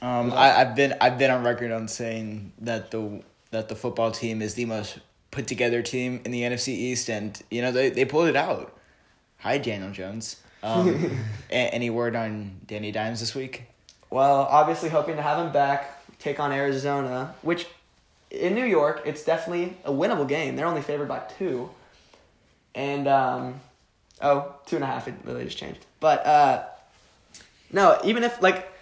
Um, 0.00 0.32
I, 0.32 0.60
I've 0.60 0.74
been 0.74 0.94
I've 1.00 1.18
been 1.18 1.30
on 1.30 1.44
record 1.44 1.70
on 1.72 1.88
saying 1.88 2.52
that 2.60 2.90
the 2.90 3.22
that 3.50 3.68
the 3.68 3.76
football 3.76 4.10
team 4.10 4.40
is 4.42 4.54
the 4.54 4.64
most 4.64 4.98
put 5.30 5.46
together 5.46 5.82
team 5.82 6.22
in 6.24 6.30
the 6.30 6.40
NFC 6.42 6.68
East, 6.68 7.10
and 7.10 7.40
you 7.50 7.60
know 7.62 7.70
they, 7.70 7.90
they 7.90 8.04
pulled 8.06 8.28
it 8.28 8.36
out. 8.36 8.72
Hi, 9.40 9.58
Daniel 9.58 9.90
Jones. 9.90 10.36
Um, 10.62 11.18
any 11.50 11.90
word 11.90 12.16
on 12.16 12.60
Danny 12.66 12.92
Dimes 12.92 13.20
this 13.20 13.34
week? 13.34 13.64
Well, 14.10 14.42
obviously 14.42 14.88
hoping 14.88 15.16
to 15.16 15.22
have 15.22 15.44
him 15.44 15.52
back, 15.52 16.02
take 16.18 16.40
on 16.40 16.52
Arizona, 16.52 17.34
which 17.42 17.66
in 18.30 18.54
New 18.54 18.64
York, 18.64 19.02
it's 19.04 19.24
definitely 19.24 19.76
a 19.84 19.90
winnable 19.90 20.28
game. 20.28 20.56
They're 20.56 20.66
only 20.66 20.82
favored 20.82 21.08
by 21.08 21.20
two. 21.38 21.70
And, 22.74 23.08
um, 23.08 23.60
oh, 24.20 24.54
two 24.66 24.76
and 24.76 24.84
a 24.84 24.86
half. 24.86 25.08
It 25.08 25.14
really 25.24 25.44
just 25.44 25.58
changed. 25.58 25.84
But, 26.00 26.26
uh, 26.26 26.64
no, 27.72 27.98
even 28.04 28.24
if, 28.24 28.40
like, 28.42 28.72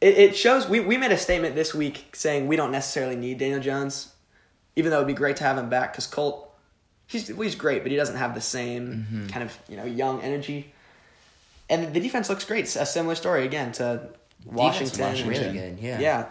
it, 0.00 0.16
it 0.18 0.36
shows, 0.36 0.68
we, 0.68 0.80
we 0.80 0.96
made 0.96 1.12
a 1.12 1.18
statement 1.18 1.54
this 1.54 1.74
week 1.74 2.14
saying 2.14 2.46
we 2.46 2.56
don't 2.56 2.72
necessarily 2.72 3.16
need 3.16 3.38
Daniel 3.38 3.60
Jones, 3.60 4.12
even 4.76 4.90
though 4.90 4.98
it'd 4.98 5.08
be 5.08 5.14
great 5.14 5.36
to 5.36 5.44
have 5.44 5.58
him 5.58 5.68
back 5.68 5.92
because 5.92 6.06
Colt, 6.06 6.52
he's, 7.06 7.28
he's 7.28 7.54
great, 7.54 7.82
but 7.82 7.90
he 7.90 7.96
doesn't 7.96 8.16
have 8.16 8.34
the 8.34 8.40
same 8.40 9.28
kind 9.30 9.42
of, 9.42 9.56
you 9.68 9.76
know, 9.76 9.84
young 9.84 10.22
energy. 10.22 10.72
And 11.70 11.92
the 11.94 12.00
defense 12.00 12.28
looks 12.28 12.44
great. 12.44 12.64
It's 12.64 12.76
a 12.76 12.86
similar 12.86 13.14
story 13.14 13.44
again 13.44 13.72
to 13.72 14.08
Washington. 14.46 14.96
Defense 14.98 15.18
looks 15.24 15.38
really 15.38 15.52
good. 15.52 15.78
Yeah. 15.80 16.00
Yeah, 16.00 16.26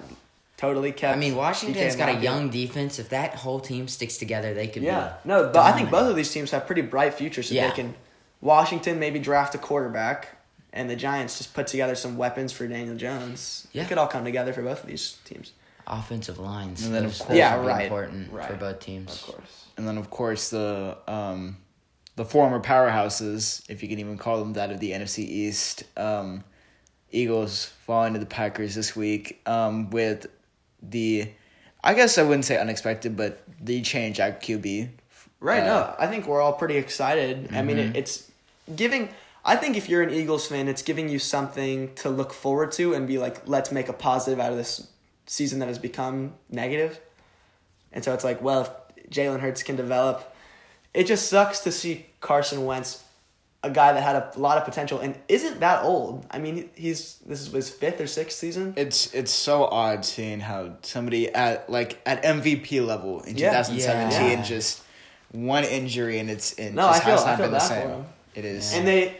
totally 0.57 0.91
kept. 0.91 1.15
I 1.15 1.19
mean, 1.19 1.35
Washington's 1.35 1.95
got 1.95 2.09
a 2.09 2.13
Metcalf. 2.13 2.23
young 2.23 2.49
defense. 2.49 2.97
If 2.99 3.09
that 3.09 3.35
whole 3.35 3.59
team 3.59 3.87
sticks 3.87 4.17
together, 4.17 4.53
they 4.53 4.67
could 4.67 4.81
Yeah, 4.83 5.13
be. 5.23 5.29
no, 5.29 5.43
but 5.53 5.57
I 5.57 5.71
think 5.73 5.91
both 5.91 6.09
of 6.09 6.15
these 6.15 6.31
teams 6.31 6.51
have 6.51 6.65
pretty 6.65 6.81
bright 6.81 7.13
futures. 7.13 7.49
So 7.49 7.55
Yeah. 7.55 7.69
they 7.69 7.75
can. 7.75 7.95
Washington 8.41 8.99
maybe 8.99 9.19
draft 9.19 9.55
a 9.55 9.57
quarterback, 9.57 10.29
and 10.73 10.89
the 10.89 10.95
Giants 10.95 11.37
just 11.39 11.53
put 11.53 11.67
together 11.67 11.95
some 11.95 12.17
weapons 12.17 12.51
for 12.51 12.67
Daniel 12.67 12.95
Jones. 12.95 13.67
Yeah. 13.73 13.83
It 13.83 13.87
could 13.89 13.97
all 13.97 14.07
come 14.07 14.23
together 14.25 14.53
for 14.53 14.61
both 14.61 14.81
of 14.83 14.87
these 14.89 15.17
teams. 15.25 15.51
offensive 15.89 16.37
lines. 16.37 16.85
And 16.85 16.93
then, 16.93 17.05
of 17.05 17.17
course- 17.17 17.37
Yeah, 17.37 17.55
would 17.55 17.61
be 17.63 17.67
right, 17.69 17.85
Important 17.85 18.29
for 18.29 18.53
both 18.55 18.79
teams. 18.81 19.13
Of 19.13 19.21
course. 19.35 19.65
And 19.77 19.87
then 19.87 19.97
of 19.97 20.09
course 20.09 20.49
the 20.49 20.97
um, 21.07 21.55
the 22.17 22.25
former 22.25 22.59
powerhouses, 22.59 23.63
if 23.69 23.83
you 23.83 23.87
can 23.87 23.99
even 23.99 24.17
call 24.17 24.39
them 24.39 24.53
that, 24.53 24.71
of 24.71 24.79
the 24.79 24.91
NFC 24.91 25.19
East. 25.19 25.83
Um, 25.95 26.43
Eagles 27.11 27.65
falling 27.85 28.13
to 28.13 28.19
the 28.19 28.25
Packers 28.25 28.73
this 28.73 28.95
week 28.95 29.39
um, 29.45 29.91
with 29.91 30.25
the, 30.81 31.29
I 31.83 31.93
guess 31.93 32.17
I 32.17 32.23
wouldn't 32.23 32.45
say 32.45 32.59
unexpected, 32.59 33.15
but 33.15 33.43
the 33.61 33.83
change 33.83 34.19
at 34.19 34.41
QB. 34.41 34.89
Right. 35.39 35.61
Uh, 35.61 35.65
no, 35.65 35.95
I 35.99 36.07
think 36.07 36.27
we're 36.27 36.41
all 36.41 36.53
pretty 36.53 36.77
excited. 36.77 37.49
I 37.53 37.61
mean, 37.61 37.77
it, 37.77 37.95
it's 37.95 38.29
giving. 38.75 39.09
I 39.45 39.55
think 39.55 39.77
if 39.77 39.87
you're 39.87 40.01
an 40.01 40.09
Eagles 40.09 40.47
fan, 40.47 40.67
it's 40.67 40.81
giving 40.81 41.09
you 41.09 41.19
something 41.19 41.93
to 41.95 42.09
look 42.09 42.33
forward 42.33 42.71
to 42.73 42.95
and 42.95 43.07
be 43.07 43.19
like, 43.19 43.47
let's 43.47 43.71
make 43.71 43.89
a 43.89 43.93
positive 43.93 44.39
out 44.39 44.51
of 44.51 44.57
this 44.57 44.87
season 45.27 45.59
that 45.59 45.67
has 45.67 45.77
become 45.77 46.33
negative. 46.49 46.99
And 47.93 48.03
so 48.03 48.15
it's 48.15 48.23
like, 48.23 48.41
well, 48.41 48.61
if 48.61 49.09
Jalen 49.11 49.39
Hurts 49.39 49.61
can 49.61 49.75
develop, 49.75 50.33
it 50.97 51.05
just 51.05 51.29
sucks 51.29 51.59
to 51.61 51.71
see 51.71 52.05
Carson 52.21 52.65
Wentz, 52.65 53.03
a 53.63 53.69
guy 53.69 53.93
that 53.93 54.01
had 54.01 54.15
a 54.15 54.31
lot 54.39 54.57
of 54.57 54.65
potential 54.65 54.99
and 54.99 55.15
isn't 55.27 55.59
that 55.59 55.83
old. 55.83 56.25
I 56.31 56.39
mean, 56.39 56.69
he's 56.75 57.17
this 57.25 57.41
is 57.41 57.51
his 57.51 57.69
fifth 57.69 58.01
or 58.01 58.07
sixth 58.07 58.37
season. 58.39 58.73
It's 58.75 59.13
it's 59.13 59.31
so 59.31 59.65
odd 59.65 60.03
seeing 60.05 60.39
how 60.39 60.77
somebody 60.81 61.29
at 61.33 61.69
like 61.69 61.99
at 62.05 62.23
MVP 62.23 62.85
level 62.85 63.21
in 63.21 63.37
Yeah. 63.37 63.51
2017 63.63 64.39
Yeah. 64.39 64.43
just 64.43 64.81
one 65.31 65.63
injury 65.65 66.19
and 66.19 66.29
it's 66.29 66.53
in 66.53 66.73
No, 66.75 66.83
just 66.87 67.01
I 67.01 67.05
feel- 67.05 67.15
has 67.17 67.23
I 67.25 67.29
not 67.31 67.37
feel 67.37 67.45
been 67.47 67.53
the 67.53 67.59
for 67.59 67.65
same. 67.65 68.05
It 68.35 68.45
is. 68.45 68.73
And 68.73 68.87
they, 68.87 69.17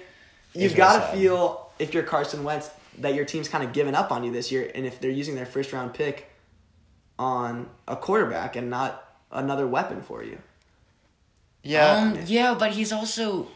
you've 0.54 0.76
got 0.76 0.94
to 1.12 1.18
feel 1.18 1.70
if 1.80 1.94
you're 1.94 2.04
Carson 2.04 2.44
Wentz 2.44 2.70
that 3.00 3.14
your 3.14 3.26
team's 3.26 3.50
kind 3.50 3.64
of 3.64 3.74
given 3.74 3.94
up 3.94 4.12
on 4.12 4.24
you 4.24 4.32
this 4.32 4.52
year, 4.52 4.72
and 4.74 4.86
if 4.86 5.00
they're 5.00 5.12
using 5.12 5.36
their 5.36 5.46
first 5.46 5.74
round 5.74 5.94
pick 5.94 6.30
on 7.20 7.68
a 7.88 7.96
quarterback 7.96 8.56
and 8.56 8.70
not 8.70 9.04
another 9.32 9.68
weapon 9.68 10.02
for 10.02 10.24
you. 10.24 10.38
Yeah. 11.64 11.96
Um, 11.98 12.20
yeah, 12.26 12.56
but 12.58 12.72
he's 12.72 12.92
also. 12.92 13.48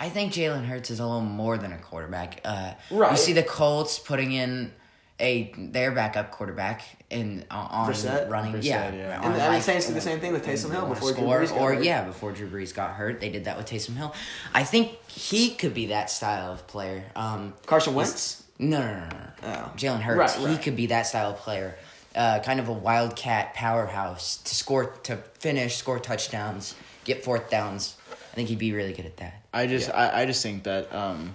I 0.00 0.08
think 0.08 0.32
Jalen 0.32 0.64
Hurts 0.64 0.90
is 0.90 0.98
a 0.98 1.04
little 1.06 1.20
more 1.20 1.56
than 1.56 1.72
a 1.72 1.78
quarterback. 1.78 2.40
Uh, 2.44 2.72
You 2.90 3.16
see 3.16 3.32
the 3.32 3.44
Colts 3.44 4.00
putting 4.00 4.32
in 4.32 4.72
a 5.20 5.52
their 5.56 5.92
backup 5.92 6.32
quarterback 6.32 6.82
in 7.08 7.44
uh, 7.50 7.68
on 7.70 7.88
Brissett? 7.92 8.28
running. 8.28 8.54
Brissett, 8.54 8.64
yeah, 8.64 8.92
yeah. 8.92 9.20
on, 9.20 9.32
And 9.32 9.54
the 9.54 9.60
Saints 9.60 9.86
did 9.86 9.94
the 9.94 10.00
same 10.00 10.18
thing 10.18 10.32
with 10.32 10.44
Taysom 10.44 10.72
Hill 10.72 10.86
before 10.88 11.12
Drew 11.12 11.22
Brees 11.22 11.50
got 11.50 11.60
or 11.60 11.74
hurt. 11.74 11.84
yeah, 11.84 12.04
before 12.04 12.32
Drew 12.32 12.48
Brees 12.48 12.74
got 12.74 12.94
hurt, 12.94 13.20
they 13.20 13.30
did 13.30 13.44
that 13.44 13.56
with 13.56 13.66
Taysom 13.66 13.94
Hill. 13.96 14.12
I 14.52 14.64
think 14.64 14.98
he 15.08 15.50
could 15.54 15.72
be 15.72 15.86
that 15.86 16.10
style 16.10 16.52
of 16.52 16.66
player. 16.66 17.04
Um, 17.14 17.54
Carson 17.66 17.94
Wentz. 17.94 18.42
no, 18.58 18.80
no, 18.80 18.86
no, 18.92 19.08
no. 19.08 19.28
Oh. 19.44 19.72
Jalen 19.76 20.00
Hurts. 20.00 20.36
Right, 20.36 20.50
He 20.50 20.58
could 20.58 20.74
be 20.74 20.86
that 20.86 21.02
style 21.06 21.30
of 21.30 21.36
player. 21.38 21.76
Uh, 22.14 22.38
kind 22.40 22.60
of 22.60 22.68
a 22.68 22.72
wildcat 22.72 23.54
powerhouse 23.54 24.36
to 24.38 24.54
score, 24.54 24.86
to 25.02 25.16
finish, 25.40 25.76
score 25.76 25.98
touchdowns, 25.98 26.74
get 27.04 27.24
fourth 27.24 27.50
downs. 27.50 27.96
I 28.32 28.34
think 28.36 28.48
he'd 28.48 28.58
be 28.58 28.72
really 28.72 28.92
good 28.92 29.06
at 29.06 29.16
that. 29.16 29.42
I 29.52 29.66
just 29.66 29.88
Yeah. 29.88 29.96
I, 29.96 30.22
I 30.22 30.26
just 30.26 30.42
think 30.42 30.62
that 30.64 30.94
um, 30.94 31.34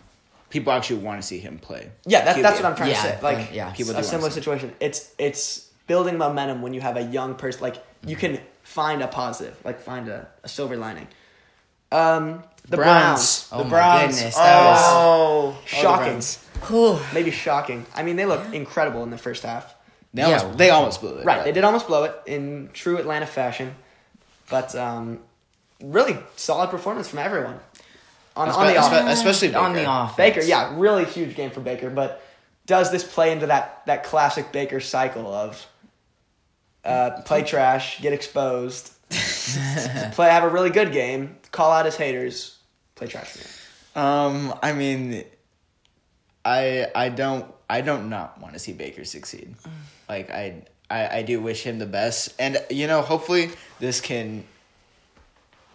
people 0.50 0.72
actually 0.72 1.02
want 1.02 1.22
to 1.22 1.28
see 1.28 1.40
him 1.40 1.60
play. 1.60 1.90
Yeah, 2.06 2.24
that, 2.26 2.42
that's 2.42 2.58
what 2.62 2.66
I'm 2.66 2.76
trying 2.78 2.92
Yeah, 2.92 3.02
to 3.02 3.18
say. 3.18 3.20
Like, 3.22 3.50
yeah. 3.54 3.72
People 3.74 3.94
do 3.94 4.00
a 4.00 4.04
similar 4.04 4.30
situation. 4.30 4.74
It's 4.80 5.14
it's 5.18 5.70
building 5.88 6.18
momentum 6.18 6.62
when 6.62 6.74
you 6.74 6.82
have 6.82 6.96
a 6.98 7.04
young 7.04 7.36
person. 7.36 7.62
Like, 7.62 7.84
you 8.06 8.16
can 8.16 8.40
find 8.64 9.02
a 9.02 9.08
positive, 9.08 9.58
like 9.66 9.82
find 9.82 10.08
a, 10.08 10.28
a 10.44 10.48
silver 10.48 10.78
lining. 10.78 11.08
Um, 11.92 12.44
the 12.70 12.78
Browns. 12.78 13.50
Oh 13.52 13.58
the 13.60 13.64
my 13.66 13.70
Browns. 13.70 14.16
goodness, 14.16 14.36
that 14.36 14.64
was- 14.66 14.80
oh, 14.84 15.58
Shocking. 15.66 16.06
Browns. 16.14 16.46
Maybe 17.14 17.32
shocking. 17.32 17.86
I 17.96 18.04
mean, 18.04 18.16
they 18.16 18.26
looked 18.26 18.54
incredible 18.54 19.04
in 19.04 19.10
the 19.10 19.18
first 19.18 19.44
half. 19.44 19.76
They 20.14 20.24
almost, 20.24 20.46
Yeah. 20.46 20.52
they 20.56 20.70
almost 20.72 21.02
blew 21.02 21.16
it. 21.18 21.26
Right, 21.26 21.38
but- 21.40 21.44
they 21.46 21.52
did 21.52 21.64
almost 21.64 21.88
blow 21.88 22.04
it 22.06 22.16
in 22.26 22.70
true 22.74 22.98
Atlanta 22.98 23.26
fashion, 23.28 23.76
but 24.50 24.74
um, 24.76 25.20
really 25.84 26.18
solid 26.36 26.70
performance 26.70 27.08
from 27.08 27.20
everyone 27.20 27.60
on, 28.36 28.50
on 28.50 28.68
the 28.68 28.74
espe- 28.74 29.12
especially 29.12 29.54
on 29.54 29.74
the 29.74 29.80
Baker. 29.80 29.92
offense. 29.92 30.18
Baker, 30.18 30.42
yeah, 30.42 30.74
really 30.78 31.06
huge 31.06 31.36
game 31.36 31.52
for 31.52 31.60
Baker. 31.62 31.90
But 31.90 32.22
does 32.66 32.92
this 32.92 33.04
play 33.04 33.32
into 33.32 33.48
that 33.48 33.82
that 33.86 34.04
classic 34.04 34.52
Baker 34.52 34.80
cycle 34.80 35.32
of 35.34 35.66
uh, 36.86 37.22
play 37.26 37.44
trash, 37.44 38.00
get 38.02 38.14
exposed, 38.14 38.92
play 39.10 40.30
have 40.30 40.44
a 40.44 40.50
really 40.50 40.70
good 40.70 40.92
game, 40.92 41.38
call 41.52 41.72
out 41.72 41.86
his 41.86 41.96
haters, 41.98 42.58
play 42.96 43.08
trash 43.08 43.36
again? 43.36 43.48
Um, 43.96 44.54
I 44.64 44.74
mean, 44.74 45.24
I 46.46 46.88
I 46.96 47.10
don't 47.10 47.46
I 47.70 47.82
don't 47.82 48.10
not 48.10 48.40
want 48.42 48.54
to 48.54 48.60
see 48.60 48.74
Baker 48.74 49.06
succeed. 49.06 49.56
Like 50.08 50.32
I, 50.32 50.64
I 50.90 51.18
I 51.20 51.22
do 51.24 51.40
wish 51.42 51.64
him 51.64 51.80
the 51.80 51.86
best, 51.86 52.34
and 52.40 52.58
you 52.70 52.88
know, 52.88 53.02
hopefully 53.02 53.52
this 53.80 54.02
can. 54.02 54.44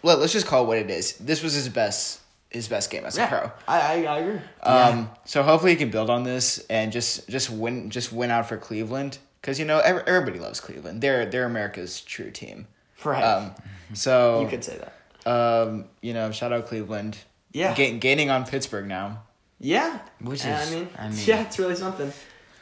Let, 0.03 0.19
let's 0.19 0.33
just 0.33 0.45
call 0.45 0.63
it 0.63 0.67
what 0.67 0.77
it 0.77 0.89
is. 0.89 1.17
This 1.17 1.41
was 1.41 1.53
his 1.53 1.69
best 1.69 2.19
his 2.49 2.67
best 2.67 2.89
game 2.89 3.05
as 3.05 3.17
a 3.17 3.27
pro. 3.27 3.51
I, 3.67 3.79
I, 3.79 4.03
I 4.03 4.19
agree. 4.19 4.39
Um, 4.63 5.09
so 5.25 5.43
hopefully 5.43 5.71
he 5.71 5.77
can 5.77 5.89
build 5.89 6.09
on 6.09 6.23
this 6.23 6.59
and 6.69 6.91
just 6.91 7.27
just 7.27 7.49
win 7.49 7.89
just 7.89 8.11
win 8.13 8.29
out 8.31 8.47
for 8.47 8.57
Cleveland 8.57 9.17
because 9.41 9.59
you 9.59 9.65
know 9.65 9.79
every, 9.79 10.03
everybody 10.05 10.39
loves 10.39 10.59
Cleveland. 10.59 11.01
They're 11.01 11.25
they're 11.25 11.45
America's 11.45 12.01
true 12.01 12.31
team. 12.31 12.67
Right. 13.03 13.23
Um, 13.23 13.55
so 13.93 14.41
you 14.41 14.47
could 14.47 14.63
say 14.63 14.79
that. 14.79 15.29
um, 15.29 15.85
you 16.01 16.13
know, 16.13 16.31
shout 16.31 16.53
out 16.53 16.67
Cleveland. 16.67 17.17
Yeah. 17.51 17.73
Ga- 17.73 17.97
gaining 17.97 18.29
on 18.29 18.45
Pittsburgh 18.45 18.87
now. 18.87 19.23
Yeah. 19.59 19.99
Which 20.21 20.43
And 20.45 20.61
is- 20.61 20.71
I 20.71 20.75
mean, 20.75 20.89
I 20.97 21.09
mean- 21.09 21.19
yeah, 21.25 21.41
it's 21.43 21.57
really 21.59 21.75
something. 21.75 22.11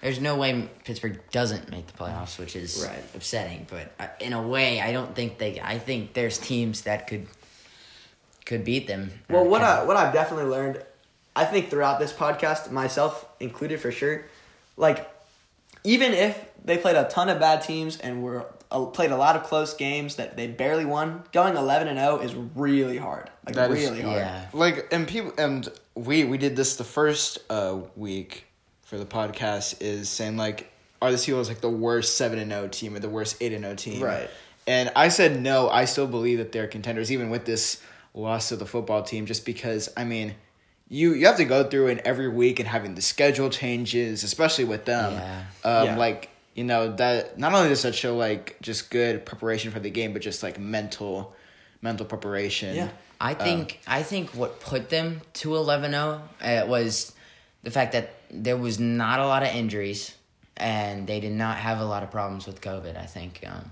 There's 0.01 0.19
no 0.19 0.35
way 0.35 0.69
Pittsburgh 0.83 1.19
doesn't 1.31 1.71
make 1.71 1.87
the 1.87 1.93
playoffs, 1.93 2.37
which 2.37 2.55
is 2.57 2.85
Right. 2.85 3.03
upsetting. 3.15 3.65
But 3.69 3.93
uh, 3.99 4.07
in 4.19 4.33
a 4.33 4.41
way, 4.41 4.81
I 4.81 4.91
don't 4.91 5.15
think 5.15 5.37
they. 5.37 5.61
I 5.61 5.79
think 5.79 6.13
there's 6.13 6.37
teams 6.37 6.81
that 6.81 7.07
could 7.07 7.25
could 8.45 8.65
beat 8.65 8.87
them. 8.87 9.11
Well, 9.29 9.45
what 9.45 9.61
I 9.61 9.83
what 9.85 9.95
I've 9.95 10.11
definitely 10.13 10.51
learned, 10.51 10.83
I 11.37 11.45
think 11.45 11.69
throughout 11.69 11.99
this 11.99 12.11
podcast, 12.11 12.69
myself 12.69 13.25
included 13.39 13.79
for 13.79 13.91
sure, 13.93 14.25
like 14.75 15.09
even 15.85 16.11
if 16.13 16.37
they 16.65 16.77
played 16.77 16.97
a 16.97 17.05
ton 17.05 17.29
of 17.29 17.39
bad 17.39 17.61
teams 17.61 17.97
and 17.97 18.21
were 18.23 18.45
uh, 18.71 18.83
played 18.87 19.11
a 19.11 19.17
lot 19.17 19.37
of 19.37 19.43
close 19.43 19.73
games 19.73 20.17
that 20.17 20.35
they 20.35 20.47
barely 20.47 20.83
won, 20.83 21.23
going 21.31 21.55
eleven 21.55 21.87
and 21.87 21.97
zero 21.97 22.19
is 22.19 22.35
really 22.35 22.97
hard. 22.97 23.29
Like 23.45 23.55
That 23.55 23.71
is- 23.71 23.89
really 23.89 24.01
hard. 24.01 24.17
yeah. 24.17 24.47
Like 24.51 24.91
and 24.91 25.07
people 25.07 25.31
and 25.37 25.69
we 25.95 26.23
we 26.23 26.37
did 26.37 26.55
this 26.55 26.75
the 26.75 26.83
first 26.83 27.39
uh 27.49 27.79
week 27.95 28.45
for 28.83 28.97
the 28.97 29.05
podcast 29.05 29.81
is 29.81 30.09
saying 30.09 30.37
like 30.37 30.71
are 31.01 31.11
the 31.11 31.17
Seahawks 31.17 31.47
like 31.49 31.61
the 31.61 31.69
worst 31.69 32.15
seven 32.17 32.39
and 32.39 32.51
zero 32.51 32.67
team 32.67 32.95
or 32.95 32.99
the 32.99 33.09
worst 33.09 33.37
eight 33.41 33.51
and 33.53 33.63
zero 33.63 33.75
team? 33.75 34.01
Right. 34.01 34.29
And 34.65 34.89
I 34.95 35.09
said 35.09 35.41
no. 35.41 35.69
I 35.69 35.83
still 35.85 36.07
believe 36.07 36.37
that 36.37 36.53
they're 36.53 36.67
contenders 36.67 37.11
even 37.11 37.29
with 37.29 37.43
this 37.43 37.81
loss 38.13 38.49
to 38.49 38.55
the 38.55 38.65
football 38.65 39.03
team, 39.03 39.25
just 39.25 39.45
because 39.45 39.89
I 39.97 40.03
mean. 40.05 40.35
You, 40.89 41.13
you 41.15 41.25
have 41.25 41.37
to 41.37 41.45
go 41.45 41.63
through 41.67 41.87
it 41.87 42.01
every 42.05 42.27
week 42.27 42.59
and 42.59 42.67
having 42.67 42.93
the 42.93 43.01
schedule 43.01 43.49
changes, 43.49 44.23
especially 44.23 44.65
with 44.65 44.85
them. 44.85 45.13
Yeah. 45.13 45.45
Um, 45.63 45.85
Yeah. 45.87 45.97
Like 45.97 46.29
you 46.53 46.63
know 46.63 46.95
that 46.97 47.39
not 47.39 47.53
only 47.53 47.69
does 47.69 47.81
that 47.81 47.95
show 47.95 48.15
like 48.15 48.57
just 48.61 48.91
good 48.91 49.25
preparation 49.25 49.71
for 49.71 49.79
the 49.79 49.89
game, 49.89 50.13
but 50.13 50.21
just 50.21 50.43
like 50.43 50.59
mental, 50.59 51.33
mental 51.81 52.05
preparation. 52.05 52.75
Yeah. 52.75 52.89
I 53.23 53.33
think 53.33 53.79
I 53.87 54.03
think 54.03 54.31
what 54.31 54.59
put 54.59 54.89
them 54.89 55.21
to 55.35 55.49
11-0 55.49 56.21
uh, 56.41 56.67
was 56.67 57.13
the 57.63 57.71
fact 57.71 57.93
that 57.93 58.11
there 58.29 58.57
was 58.57 58.79
not 58.79 59.19
a 59.19 59.25
lot 59.25 59.43
of 59.43 59.49
injuries 59.49 60.13
and 60.57 61.07
they 61.07 61.19
did 61.19 61.31
not 61.31 61.57
have 61.57 61.79
a 61.79 61.85
lot 61.85 62.03
of 62.03 62.11
problems 62.11 62.45
with 62.45 62.59
COVID. 62.61 62.97
I 62.97 63.05
think 63.05 63.39
um, 63.47 63.71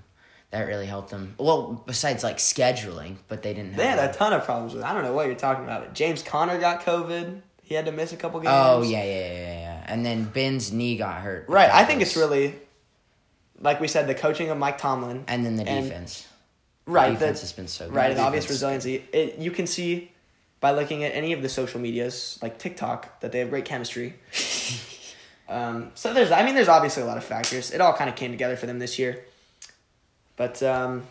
that 0.51 0.61
really 0.63 0.85
helped 0.85 1.09
them. 1.09 1.35
Well, 1.37 1.83
besides 1.85 2.23
like 2.23 2.37
scheduling, 2.37 3.17
but 3.27 3.43
they 3.43 3.53
didn't. 3.53 3.71
Have 3.73 3.77
They 3.77 3.87
had 3.87 4.09
a- 4.09 4.13
ton 4.13 4.33
of 4.33 4.43
problems 4.45 4.73
with. 4.73 4.83
I 4.83 4.93
don't 4.93 5.03
know 5.03 5.13
what 5.13 5.27
you're 5.27 5.35
talking 5.35 5.63
about. 5.65 5.81
But 5.83 5.93
James 5.93 6.23
Conner 6.23 6.57
got 6.59 6.81
COVID. 6.83 7.41
He 7.61 7.75
had 7.75 7.85
to 7.85 7.91
miss 7.91 8.13
a 8.13 8.17
couple 8.17 8.39
games. 8.39 8.53
Oh 8.55 8.81
yeah, 8.81 9.03
yeah, 9.03 9.27
yeah, 9.33 9.59
yeah. 9.59 9.83
And 9.87 10.05
then 10.05 10.25
Ben's 10.25 10.71
knee 10.71 10.97
got 10.97 11.21
hurt. 11.21 11.45
Right. 11.49 11.69
I 11.69 11.83
think 11.85 11.99
was- 11.99 12.09
it's 12.09 12.17
really, 12.17 12.55
like 13.59 13.79
we 13.79 13.87
said, 13.87 14.07
the 14.07 14.15
coaching 14.15 14.49
of 14.49 14.57
Mike 14.57 14.77
Tomlin. 14.77 15.23
And 15.27 15.45
then 15.45 15.55
the 15.57 15.63
defense. 15.63 16.27
Right. 16.91 17.07
The 17.09 17.13
defense 17.19 17.39
the- 17.39 17.45
has 17.45 17.53
been 17.53 17.67
so 17.67 17.85
good. 17.87 17.95
right, 17.95 18.11
and 18.11 18.19
obvious 18.19 18.49
resiliency. 18.49 19.03
It, 19.11 19.37
you 19.39 19.51
can 19.51 19.67
see 19.67 20.11
by 20.59 20.71
looking 20.71 21.03
at 21.03 21.13
any 21.15 21.33
of 21.33 21.41
the 21.41 21.49
social 21.49 21.79
medias, 21.79 22.37
like 22.41 22.59
TikTok, 22.59 23.19
that 23.21 23.31
they 23.31 23.39
have 23.39 23.49
great 23.49 23.65
chemistry. 23.65 24.13
um, 25.49 25.91
so 25.95 26.13
there's, 26.13 26.31
I 26.31 26.43
mean, 26.45 26.53
there's 26.55 26.67
obviously 26.67 27.01
a 27.01 27.05
lot 27.05 27.17
of 27.17 27.23
factors. 27.23 27.71
It 27.71 27.81
all 27.81 27.93
kind 27.93 28.09
of 28.09 28.15
came 28.15 28.31
together 28.31 28.55
for 28.55 28.67
them 28.67 28.77
this 28.79 28.99
year. 28.99 29.23
But 30.37 30.61
um, 30.63 31.03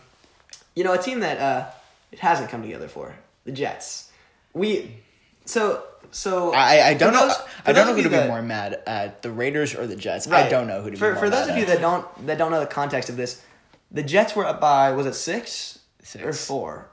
you 0.75 0.83
know, 0.83 0.93
a 0.93 0.97
team 0.97 1.19
that 1.21 1.37
uh, 1.37 1.69
it 2.11 2.19
hasn't 2.19 2.49
come 2.49 2.61
together 2.61 2.87
for 2.87 3.15
the 3.45 3.51
Jets. 3.51 4.11
We 4.53 4.97
so 5.45 5.83
so 6.11 6.53
I 6.53 6.89
I 6.89 6.93
don't 6.93 7.13
know 7.13 7.27
those- 7.27 7.37
I 7.65 7.73
don't 7.73 7.87
know 7.87 7.93
who 7.93 8.03
to 8.03 8.09
be 8.09 8.27
more 8.27 8.41
mad 8.41 8.81
at 8.87 9.21
the 9.21 9.31
Raiders 9.31 9.75
or 9.75 9.87
the 9.87 9.95
Jets. 9.95 10.27
I 10.29 10.49
don't 10.49 10.67
know 10.67 10.81
who 10.81 10.85
to 10.85 10.91
be 10.91 10.97
for 10.97 11.13
more 11.13 11.19
for 11.23 11.29
those 11.29 11.47
of 11.47 11.57
you 11.57 11.65
that 11.65 11.79
don't 11.79 12.05
that 12.27 12.37
don't 12.37 12.51
know 12.51 12.59
the 12.59 12.65
context 12.65 13.09
of 13.09 13.17
this. 13.17 13.41
The 13.91 14.03
Jets 14.03 14.35
were 14.35 14.45
up 14.45 14.61
by 14.61 14.91
was 14.91 15.05
it 15.05 15.13
six, 15.15 15.79
Six. 16.01 16.23
or 16.23 16.31
four 16.33 16.87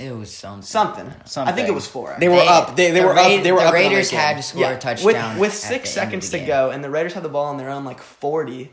It 0.00 0.14
was 0.16 0.34
something. 0.34 0.62
something. 0.62 1.06
I 1.08 1.24
Something. 1.26 1.54
think 1.54 1.68
it 1.68 1.74
was 1.74 1.86
four. 1.86 2.16
They 2.18 2.28
were 2.28 2.36
up. 2.40 2.74
They, 2.76 2.90
they 2.90 3.00
the 3.00 3.06
were 3.06 3.14
Ra- 3.14 3.22
up. 3.22 3.42
They 3.42 3.52
were 3.52 3.58
the 3.60 3.64
up. 3.66 3.72
the 3.72 3.78
Raiders 3.78 4.10
had 4.10 4.36
to 4.38 4.42
score 4.42 4.62
yeah. 4.62 4.70
a 4.72 4.78
touchdown 4.78 5.06
with 5.06 5.38
with 5.38 5.54
six 5.54 5.94
the 5.94 6.00
end 6.02 6.14
of 6.14 6.22
seconds 6.24 6.30
to 6.30 6.38
go, 6.46 6.70
and 6.70 6.82
the 6.82 6.90
Raiders 6.90 7.12
had 7.14 7.22
the 7.22 7.28
ball 7.28 7.46
on 7.46 7.58
their 7.58 7.70
own 7.70 7.84
like 7.84 8.00
forty, 8.00 8.72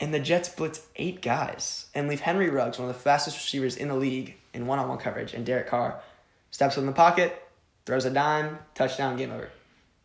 and 0.00 0.12
the 0.12 0.20
Jets 0.20 0.48
blitz 0.50 0.80
eight 0.96 1.22
guys 1.22 1.86
and 1.94 2.08
leave 2.08 2.20
Henry 2.20 2.50
Ruggs, 2.50 2.78
one 2.78 2.88
of 2.88 2.94
the 2.94 3.00
fastest 3.00 3.36
receivers 3.38 3.76
in 3.76 3.88
the 3.88 3.96
league, 3.96 4.36
in 4.52 4.66
one-on-one 4.66 4.98
coverage, 4.98 5.32
and 5.34 5.46
Derek 5.46 5.68
Carr 5.68 6.00
steps 6.50 6.76
in 6.76 6.84
the 6.86 6.92
pocket, 6.92 7.42
throws 7.86 8.04
a 8.04 8.10
dime, 8.10 8.58
touchdown, 8.74 9.16
game 9.16 9.30
over. 9.32 9.48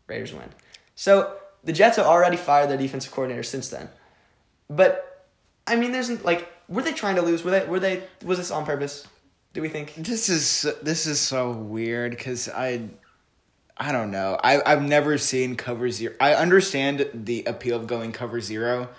Raiders 0.08 0.34
win. 0.34 0.50
So 0.96 1.36
the 1.65 1.74
Jets 1.74 1.98
have 1.98 2.06
already 2.06 2.38
fired 2.38 2.70
their 2.70 2.77
defensive 2.77 3.12
coordinator 3.12 3.44
since 3.44 3.67
then, 3.70 3.89
but 4.70 5.25
I 5.65 5.75
mean, 5.75 5.91
there's 5.91 6.10
like, 6.24 6.48
were 6.69 6.81
they 6.81 6.93
trying 6.93 7.15
to 7.15 7.21
lose? 7.21 7.43
Were 7.43 7.51
they? 7.51 7.65
Were 7.65 7.79
they? 7.79 8.03
Was 8.24 8.38
this 8.38 8.51
on 8.51 8.65
purpose? 8.65 9.07
Do 9.53 9.62
we 9.62 9.69
think? 9.69 9.95
This 9.95 10.29
is 10.29 10.65
this 10.81 11.05
is 11.07 11.19
so 11.19 11.51
weird 11.51 12.12
because 12.12 12.47
I, 12.50 12.81
I 13.77 13.91
don't 13.91 14.12
know. 14.12 14.38
I 14.43 14.62
I've 14.65 14.81
never 14.83 15.17
seen 15.17 15.55
cover 15.55 15.89
zero. 15.89 16.13
I 16.19 16.33
understand 16.36 17.09
the 17.13 17.45
appeal 17.45 17.77
of 17.77 17.88
going 17.88 18.12
cover 18.12 18.39
zero 18.41 18.89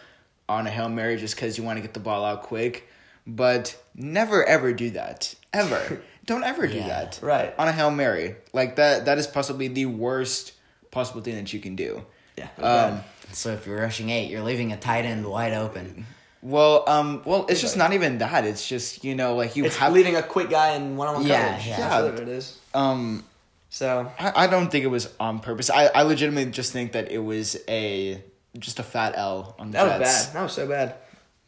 on 0.48 0.66
a 0.66 0.70
hail 0.70 0.88
mary 0.88 1.16
just 1.16 1.34
because 1.36 1.58
you 1.58 1.64
want 1.64 1.76
to 1.76 1.82
get 1.82 1.94
the 1.94 2.00
ball 2.00 2.24
out 2.24 2.42
quick, 2.42 2.88
but 3.26 3.76
never 3.94 4.44
ever 4.44 4.72
do 4.72 4.90
that 4.90 5.34
ever. 5.52 6.02
don't 6.26 6.44
ever 6.44 6.66
do 6.66 6.76
Yeah. 6.78 6.88
that. 6.88 7.20
Right. 7.22 7.54
on 7.58 7.68
a 7.68 7.72
hail 7.72 7.90
mary 7.90 8.36
like 8.52 8.76
that. 8.76 9.04
That 9.04 9.18
is 9.18 9.26
possibly 9.26 9.68
the 9.68 9.86
worst 9.86 10.52
possible 10.90 11.20
thing 11.20 11.36
that 11.36 11.52
you 11.52 11.60
can 11.60 11.76
do. 11.76 12.04
Yeah. 12.36 12.44
it 12.56 12.62
was 12.62 12.64
bad. 12.64 12.92
Um, 12.94 13.00
So 13.32 13.52
if 13.52 13.66
you're 13.66 13.78
rushing 13.80 14.08
eight, 14.10 14.30
you're 14.30 14.42
leaving 14.42 14.72
a 14.72 14.76
tight 14.78 15.04
end 15.04 15.26
wide 15.26 15.52
open. 15.52 16.06
Well, 16.42 16.84
um, 16.88 17.22
well, 17.24 17.46
it's 17.48 17.60
just 17.60 17.76
not 17.76 17.92
even 17.92 18.18
that. 18.18 18.44
It's 18.44 18.66
just 18.68 19.04
you 19.04 19.14
know, 19.14 19.34
like 19.34 19.56
you 19.56 19.64
it's 19.64 19.76
have 19.76 19.92
leaving 19.92 20.16
a 20.16 20.22
quick 20.22 20.50
guy 20.50 20.74
in 20.74 20.96
one-on-one 20.96 21.26
Yeah, 21.26 21.48
coverage. 21.48 21.66
yeah. 21.66 21.76
That's 21.88 22.04
what 22.12 22.20
it 22.20 22.28
is. 22.28 22.58
um. 22.74 23.24
So 23.70 24.10
I, 24.18 24.44
I 24.44 24.46
don't 24.46 24.70
think 24.70 24.84
it 24.84 24.88
was 24.88 25.12
on 25.20 25.40
purpose. 25.40 25.68
I, 25.68 25.86
I 25.88 26.02
legitimately 26.02 26.50
just 26.52 26.72
think 26.72 26.92
that 26.92 27.10
it 27.10 27.18
was 27.18 27.56
a 27.68 28.22
just 28.58 28.78
a 28.78 28.82
fat 28.82 29.12
L 29.16 29.54
on 29.58 29.70
the 29.70 29.78
that 29.78 29.84
was 30.00 30.08
Jets. 30.08 30.26
bad. 30.26 30.34
That 30.36 30.42
was 30.42 30.52
so 30.52 30.66
bad. 30.66 30.94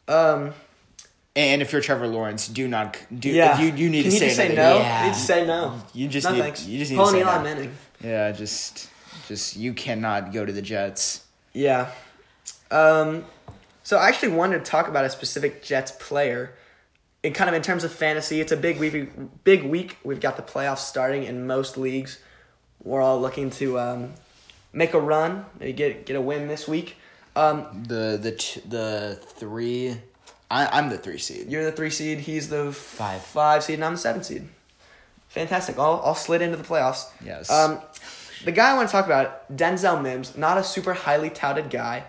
Um, 0.07 0.53
And 1.35 1.61
if 1.63 1.71
you're 1.71 1.81
Trevor 1.81 2.07
Lawrence, 2.07 2.47
do 2.47 2.67
not 2.67 2.95
do. 3.17 3.29
yeah. 3.29 3.59
You 3.59 3.73
you 3.73 3.89
need 3.89 4.03
Can 4.03 4.11
to 4.11 4.17
say, 4.19 4.25
just 4.25 4.35
say 4.37 4.51
another- 4.53 4.79
no? 4.79 4.85
Yeah. 4.85 4.99
You 5.01 5.07
need 5.07 5.13
to 5.15 5.19
say 5.19 5.47
no. 5.47 5.81
You 5.93 6.07
just 6.09 6.27
no 6.27 6.33
need. 6.35 6.41
thanks. 6.41 6.65
You 6.67 6.77
just 6.77 6.91
need 6.91 6.97
Pulling 6.97 7.13
to 7.15 7.19
say 7.21 7.23
Eli 7.25 7.37
no. 7.37 7.43
Manning. 7.43 7.75
Yeah, 8.03 8.31
just 8.33 8.89
just 9.27 9.55
you 9.57 9.73
cannot 9.73 10.31
go 10.31 10.45
to 10.45 10.51
the 10.53 10.61
Jets. 10.61 11.23
Yeah. 11.53 11.89
Um, 12.69 13.25
so 13.83 13.97
I 13.97 14.07
actually 14.09 14.33
wanted 14.33 14.63
to 14.63 14.71
talk 14.71 14.87
about 14.87 15.05
a 15.05 15.09
specific 15.09 15.63
Jets 15.63 15.91
player. 15.91 16.53
In 17.23 17.33
kind 17.33 17.47
of 17.49 17.55
in 17.55 17.61
terms 17.61 17.83
of 17.83 17.91
fantasy, 17.91 18.41
it's 18.41 18.51
a 18.51 18.57
big 18.57 18.79
week. 18.79 19.43
Big 19.43 19.63
week. 19.63 19.97
We've 20.03 20.19
got 20.19 20.37
the 20.37 20.43
playoffs 20.43 20.79
starting 20.79 21.23
in 21.23 21.45
most 21.45 21.77
leagues. 21.77 22.19
We're 22.83 23.01
all 23.01 23.21
looking 23.21 23.51
to 23.51 23.77
um, 23.79 24.13
make 24.73 24.95
a 24.95 24.99
run, 24.99 25.45
maybe 25.59 25.73
get 25.73 26.05
get 26.07 26.15
a 26.15 26.21
win 26.21 26.47
this 26.47 26.67
week. 26.67 26.95
Um, 27.35 27.83
The 27.87 28.17
the 28.21 28.31
t- 28.31 28.61
the 28.67 29.19
three, 29.35 29.97
I, 30.49 30.65
I'm 30.79 30.89
the 30.89 30.97
three 30.97 31.19
seed. 31.19 31.47
you're 31.51 31.63
the 31.63 31.71
three 31.71 31.91
seed. 31.91 32.19
He's 32.21 32.49
the 32.49 32.71
Five. 32.73 33.21
five 33.21 33.63
seed, 33.63 33.75
and 33.75 33.85
I'm 33.85 33.93
the 33.93 33.99
seven 33.99 34.23
seed. 34.23 34.47
Fantastic. 35.29 35.77
All 35.77 35.99
all 35.99 36.15
slid 36.15 36.41
into 36.41 36.57
the 36.57 36.63
playoffs. 36.63 37.05
Yes. 37.23 37.49
Um, 37.51 37.79
the 38.43 38.51
guy 38.51 38.71
I 38.71 38.73
want 38.75 38.87
to 38.89 38.91
talk 38.91 39.05
about, 39.05 39.55
Denzel 39.55 40.01
Mims, 40.01 40.37
not 40.37 40.57
a 40.57 40.63
super 40.63 40.93
highly 40.93 41.29
touted 41.29 41.69
guy. 41.69 42.03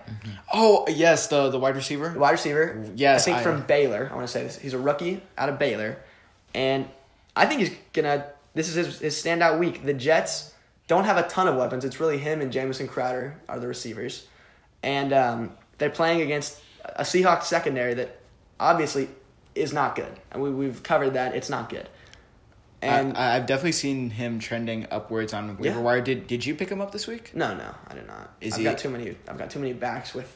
Oh 0.52 0.84
yes, 0.88 1.26
the 1.28 1.50
the 1.50 1.58
wide 1.58 1.76
receiver. 1.76 2.12
wide 2.16 2.32
receiver. 2.32 2.84
Yes, 2.94 3.22
I 3.22 3.24
think 3.24 3.36
I- 3.38 3.42
from 3.42 3.62
Baylor. 3.62 4.08
I 4.10 4.14
want 4.14 4.26
to 4.26 4.32
say 4.32 4.42
this. 4.42 4.56
He's 4.58 4.74
a 4.74 4.78
rookie 4.78 5.22
out 5.36 5.48
of 5.48 5.58
Baylor, 5.58 5.98
and 6.54 6.88
I 7.36 7.46
think 7.46 7.60
he's 7.60 7.72
gonna. 7.92 8.26
This 8.54 8.68
is 8.68 8.74
his, 8.74 8.98
his 8.98 9.14
standout 9.22 9.58
week. 9.58 9.84
The 9.84 9.94
Jets 9.94 10.52
don't 10.86 11.04
have 11.04 11.16
a 11.16 11.26
ton 11.28 11.48
of 11.48 11.56
weapons. 11.56 11.84
It's 11.84 12.00
really 12.00 12.18
him 12.18 12.40
and 12.42 12.52
Jamison 12.52 12.86
Crowder 12.86 13.34
are 13.48 13.58
the 13.58 13.66
receivers, 13.68 14.26
and 14.82 15.12
um, 15.12 15.52
they're 15.78 15.90
playing 15.90 16.20
against 16.20 16.60
a 16.84 17.02
Seahawks 17.02 17.44
secondary 17.44 17.94
that 17.94 18.18
obviously 18.60 19.08
is 19.54 19.72
not 19.72 19.96
good. 19.96 20.12
And 20.30 20.42
we 20.42 20.50
we've 20.50 20.82
covered 20.82 21.14
that. 21.14 21.34
It's 21.34 21.48
not 21.48 21.68
good. 21.70 21.88
And 22.82 23.16
I, 23.16 23.36
I've 23.36 23.46
definitely 23.46 23.72
seen 23.72 24.10
him 24.10 24.38
trending 24.40 24.86
upwards 24.90 25.32
on 25.32 25.56
waiver 25.58 25.78
Yeah. 25.78 25.80
wire. 25.80 26.00
Did 26.00 26.26
did 26.26 26.44
you 26.44 26.54
pick 26.54 26.68
him 26.68 26.80
up 26.80 26.90
this 26.92 27.06
week? 27.06 27.34
no, 27.34 27.54
no, 27.54 27.74
I 27.86 27.94
did 27.94 28.06
not. 28.06 28.34
Is 28.40 28.54
I've 28.54 28.58
he- 28.58 28.64
got 28.64 28.78
too 28.78 28.90
many. 28.90 29.16
I've 29.28 29.38
got 29.38 29.50
too 29.50 29.58
many 29.60 29.72
backs 29.72 30.14
with 30.14 30.34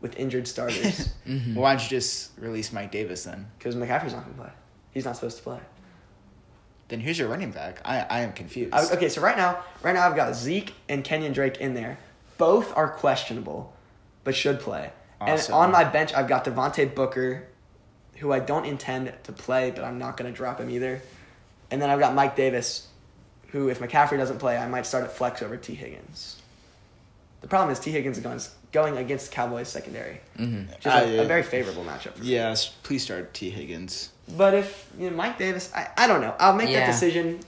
with 0.00 0.16
injured 0.18 0.46
starters 0.46 1.08
Mm-hmm. 1.26 1.54
Why 1.54 1.72
don't 1.72 1.82
you 1.82 1.88
just 1.88 2.32
release 2.38 2.72
Mike 2.72 2.92
Davis 2.92 3.24
then? 3.24 3.46
because 3.58 3.74
McCaffrey's 3.74 4.12
not 4.12 4.24
gonna 4.24 4.36
play. 4.36 4.50
He's 4.92 5.04
not 5.04 5.16
supposed 5.16 5.38
to 5.38 5.42
play. 5.42 5.58
Then 6.88 7.00
who's 7.00 7.18
your 7.18 7.28
running 7.28 7.50
back. 7.50 7.80
I 7.84 8.00
I 8.00 8.20
am 8.20 8.32
confused. 8.32 8.74
I, 8.74 8.84
okay, 8.92 9.08
so 9.08 9.20
right 9.20 9.36
now, 9.36 9.64
right 9.82 9.94
now 9.94 10.06
I've 10.08 10.16
got 10.16 10.34
Zeke 10.36 10.74
and 10.88 11.02
Kenyon 11.02 11.32
Drake 11.32 11.56
in 11.58 11.74
there. 11.74 11.98
Both 12.38 12.76
are 12.76 12.88
questionable, 12.88 13.72
but 14.22 14.34
should 14.34 14.60
play. 14.60 14.90
Awesome. 15.20 15.54
And 15.54 15.64
on 15.64 15.72
my 15.72 15.84
bench, 15.84 16.12
I've 16.12 16.28
got 16.28 16.44
Devontae 16.44 16.94
Booker, 16.94 17.46
who 18.18 18.32
I 18.32 18.40
don't 18.40 18.64
intend 18.66 19.12
to 19.22 19.32
play, 19.32 19.70
but 19.70 19.84
I'm 19.84 19.98
not 19.98 20.16
going 20.16 20.30
to 20.30 20.36
drop 20.36 20.60
him 20.60 20.68
either. 20.68 21.00
And 21.74 21.82
then 21.82 21.90
I've 21.90 21.98
got 21.98 22.14
Mike 22.14 22.36
Davis, 22.36 22.86
who, 23.48 23.68
if 23.68 23.80
McCaffrey 23.80 24.16
doesn't 24.16 24.38
play, 24.38 24.56
I 24.56 24.68
might 24.68 24.86
start 24.86 25.02
at 25.02 25.10
flex 25.10 25.42
over 25.42 25.56
T. 25.56 25.74
Higgins. 25.74 26.40
The 27.40 27.48
problem 27.48 27.70
is 27.72 27.80
T. 27.80 27.90
Higgins 27.90 28.16
is 28.16 28.22
going, 28.22 28.38
going 28.70 28.96
against 28.96 29.32
Cowboys 29.32 29.66
secondary, 29.68 30.20
Mm-hmm. 30.38 30.70
which 30.70 30.78
is 30.78 30.86
Ah, 30.86 31.00
a, 31.00 31.06
yeah. 31.16 31.22
a 31.22 31.24
very 31.26 31.42
favorable 31.42 31.82
matchup. 31.84 32.12
For 32.12 32.22
me. 32.22 32.28
yes, 32.30 32.68
please 32.84 33.02
start 33.02 33.34
T 33.34 33.50
Higgins. 33.50 34.10
But 34.38 34.54
if 34.54 34.88
you 34.96 35.10
know, 35.10 35.16
Mike 35.16 35.36
Davis, 35.36 35.72
I, 35.74 35.88
I 35.98 36.06
don't 36.06 36.20
know. 36.20 36.36
I'll 36.38 36.54
make 36.54 36.70
Yeah. 36.70 36.86
that 36.86 36.92
decision 36.92 37.40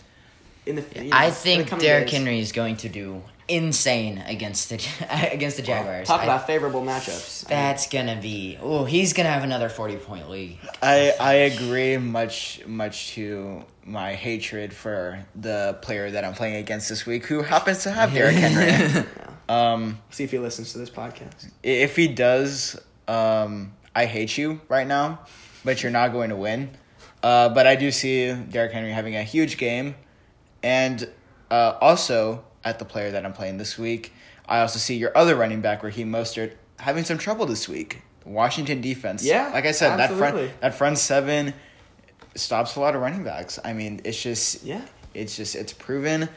in 0.66 0.76
the. 0.76 0.84
You 0.96 1.10
know, 1.10 1.16
I 1.16 1.24
in 1.26 1.30
the 1.30 1.36
think 1.36 1.78
Derrick 1.80 2.06
days. 2.08 2.16
Henry 2.16 2.40
is 2.40 2.52
going 2.52 2.76
to 2.78 2.88
do 2.88 3.22
insane 3.48 4.18
against 4.26 4.68
the 4.70 4.84
against 5.32 5.56
the 5.56 5.62
Jaguars. 5.62 6.08
Talk 6.08 6.20
I- 6.22 6.24
about 6.24 6.46
favorable 6.46 6.82
matchups. 6.82 7.46
that's 7.46 7.88
gonna 7.88 8.18
be. 8.20 8.58
Oh, 8.60 8.84
he's 8.84 9.12
gonna 9.12 9.30
have 9.30 9.44
another 9.44 9.68
forty 9.68 9.96
point 9.96 10.28
league. 10.28 10.58
I 10.82 11.12
I 11.20 11.32
agree 11.34 11.96
much 11.96 12.60
much 12.66 13.12
to 13.14 13.64
my 13.84 14.14
hatred 14.14 14.72
for 14.74 15.24
the 15.36 15.78
player 15.82 16.10
that 16.10 16.24
I'm 16.24 16.34
playing 16.34 16.56
against 16.56 16.88
this 16.88 17.06
week, 17.06 17.26
who 17.26 17.42
happens 17.42 17.84
to 17.84 17.90
have 17.92 18.12
Derrick 18.12 18.34
Henry. 18.36 19.04
Yeah. 19.48 19.72
um, 19.74 20.00
See 20.10 20.24
if 20.24 20.32
he 20.32 20.40
listens 20.40 20.72
to 20.72 20.78
this 20.78 20.90
podcast. 20.90 21.48
if 21.62 21.94
he 21.94 22.08
does, 22.08 22.76
um, 23.06 23.74
I 23.94 24.06
hate 24.06 24.36
you 24.36 24.60
right 24.68 24.88
now, 24.88 25.20
but 25.64 25.84
you're 25.84 25.92
not 25.92 26.10
going 26.10 26.30
to 26.30 26.36
win. 26.36 26.70
Uh, 27.22 27.48
but 27.50 27.64
I 27.64 27.76
do 27.76 27.92
see 27.92 28.32
Derrick 28.32 28.72
Henry 28.72 28.90
having 28.90 29.14
a 29.14 29.22
huge 29.22 29.56
game, 29.56 29.94
and 30.66 31.08
uh, 31.48 31.78
also 31.80 32.44
at 32.64 32.80
the 32.80 32.84
player 32.84 33.12
that 33.12 33.24
I'm 33.24 33.32
playing 33.32 33.56
this 33.56 33.78
week, 33.78 34.12
I 34.48 34.60
also 34.60 34.80
see 34.80 34.96
your 34.96 35.16
other 35.16 35.36
running 35.36 35.60
back, 35.60 35.84
Raheem 35.84 36.10
Mostert, 36.10 36.54
having 36.80 37.04
some 37.04 37.18
trouble 37.18 37.46
this 37.46 37.68
week. 37.68 38.02
Washington 38.24 38.80
defense, 38.80 39.24
Yeah, 39.24 39.50
like 39.54 39.64
I 39.64 39.70
said, 39.70 39.96
that 39.96 40.10
front 40.10 40.60
that 40.60 40.74
front 40.74 40.98
seven 40.98 41.54
stops 42.34 42.74
a 42.74 42.80
lot 42.80 42.96
of 42.96 43.00
running 43.00 43.22
backs. 43.22 43.60
I 43.64 43.72
mean, 43.74 44.00
it's 44.02 44.20
just 44.20 44.64
Yeah. 44.64 44.80
it's 45.14 45.36
just 45.36 45.54
it's 45.54 45.72
proven. 45.72 46.28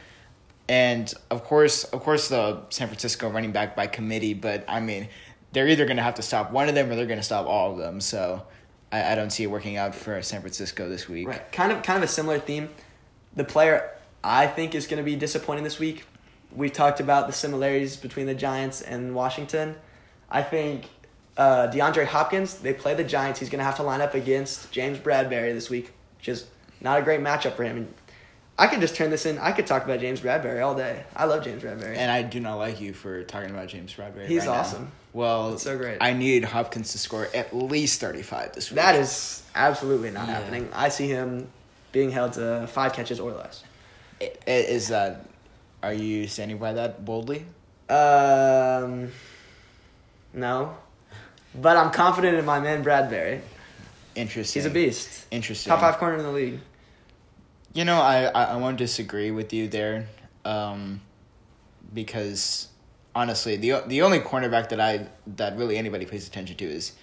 And 0.67 1.11
of 1.31 1.43
course, 1.43 1.85
of 1.85 2.01
course, 2.03 2.27
the 2.29 2.61
San 2.69 2.87
Francisco 2.87 3.27
running 3.31 3.51
back 3.51 3.75
by 3.75 3.87
committee. 3.87 4.35
But 4.35 4.63
I 4.67 4.79
mean, 4.79 5.07
they're 5.53 5.67
either 5.67 5.85
going 5.85 5.97
to 5.97 6.03
have 6.03 6.13
to 6.15 6.21
stop 6.21 6.51
one 6.51 6.69
of 6.69 6.75
them 6.75 6.91
or 6.91 6.95
they're 6.95 7.07
going 7.07 7.17
to 7.17 7.25
stop 7.25 7.47
all 7.47 7.71
of 7.71 7.79
them. 7.79 7.99
So 7.99 8.43
I, 8.91 9.13
I 9.13 9.15
don't 9.15 9.31
see 9.31 9.41
it 9.41 9.47
working 9.47 9.77
out 9.77 9.95
for 9.95 10.21
San 10.21 10.41
Francisco 10.41 10.87
this 10.87 11.09
week. 11.09 11.27
Right. 11.27 11.51
Kind 11.51 11.71
of 11.71 11.81
kind 11.81 11.97
of 11.97 12.03
a 12.03 12.11
similar 12.11 12.37
theme. 12.37 12.69
The 13.35 13.43
player 13.43 13.89
I 14.23 14.47
think 14.47 14.75
is 14.75 14.87
going 14.87 14.97
to 14.97 15.03
be 15.03 15.15
disappointing 15.15 15.63
this 15.63 15.79
week. 15.79 16.05
We 16.55 16.69
talked 16.69 16.99
about 16.99 17.27
the 17.27 17.33
similarities 17.33 17.95
between 17.97 18.25
the 18.25 18.33
Giants 18.35 18.81
and 18.81 19.13
Washington. 19.15 19.75
I 20.29 20.41
think 20.43 20.85
uh, 21.37 21.67
DeAndre 21.71 22.05
Hopkins, 22.05 22.55
they 22.55 22.73
play 22.73 22.93
the 22.95 23.03
Giants. 23.03 23.39
He's 23.39 23.49
going 23.49 23.59
to 23.59 23.65
have 23.65 23.77
to 23.77 23.83
line 23.83 24.01
up 24.01 24.13
against 24.15 24.71
James 24.71 24.97
Bradberry 24.97 25.53
this 25.53 25.69
week, 25.69 25.91
which 26.17 26.27
is 26.29 26.45
not 26.81 26.99
a 26.99 27.01
great 27.03 27.21
matchup 27.21 27.55
for 27.55 27.63
him. 27.63 27.77
And 27.77 27.93
I 28.57 28.67
could 28.67 28.81
just 28.81 28.95
turn 28.95 29.09
this 29.09 29.25
in. 29.25 29.37
I 29.37 29.51
could 29.53 29.67
talk 29.67 29.85
about 29.85 29.99
James 30.01 30.19
Bradberry 30.21 30.61
all 30.65 30.75
day. 30.75 31.03
I 31.15 31.25
love 31.25 31.43
James 31.43 31.63
Bradberry. 31.63 31.95
And 31.95 32.11
I 32.11 32.23
do 32.23 32.39
not 32.39 32.55
like 32.55 32.81
you 32.81 32.93
for 32.93 33.23
talking 33.23 33.51
about 33.51 33.67
James 33.69 33.93
Bradberry. 33.93 34.27
He's 34.27 34.39
right 34.39 34.53
now. 34.53 34.59
awesome. 34.59 34.91
Well, 35.13 35.53
It's 35.53 35.63
so 35.63 35.77
great. 35.77 35.97
I 36.01 36.13
need 36.13 36.43
Hopkins 36.43 36.91
to 36.91 36.97
score 36.99 37.27
at 37.33 37.55
least 37.55 37.99
thirty-five 38.01 38.53
this 38.53 38.69
week. 38.69 38.75
that 38.75 38.95
is 38.95 39.41
absolutely 39.55 40.11
not 40.11 40.27
Yeah. 40.27 40.35
happening. 40.35 40.69
I 40.73 40.89
see 40.89 41.07
him 41.07 41.47
being 41.91 42.11
held 42.11 42.33
to 42.33 42.67
five 42.67 42.93
catches 42.93 43.19
or 43.19 43.31
less. 43.31 43.63
Is 44.19 44.89
that? 44.89 45.25
Are 45.81 45.93
you 45.93 46.27
standing 46.27 46.57
by 46.57 46.73
that 46.73 47.05
boldly? 47.05 47.45
Um, 47.89 49.11
no, 50.33 50.75
but 51.55 51.77
I'm 51.77 51.91
confident 51.91 52.37
in 52.37 52.45
my 52.45 52.59
man 52.59 52.83
Bradberry. 52.83 53.41
Interesting. 54.15 54.61
He's 54.61 54.69
a 54.69 54.73
beast. 54.73 55.25
Interesting. 55.31 55.69
Top 55.71 55.79
five 55.79 55.97
corner 55.97 56.17
in 56.17 56.23
the 56.23 56.31
league. 56.31 56.59
You 57.73 57.85
know, 57.85 57.99
I, 57.99 58.25
I, 58.25 58.43
I 58.43 58.55
won't 58.57 58.77
disagree 58.77 59.31
with 59.31 59.53
you 59.53 59.67
there, 59.67 60.07
um, 60.43 61.01
because 61.93 62.67
honestly, 63.15 63.55
the 63.55 63.83
the 63.87 64.01
only 64.01 64.19
cornerback 64.19 64.69
that 64.69 64.79
I 64.79 65.07
that 65.37 65.57
really 65.57 65.77
anybody 65.77 66.05
pays 66.05 66.27
attention 66.27 66.57
to 66.57 66.65
is 66.65 66.93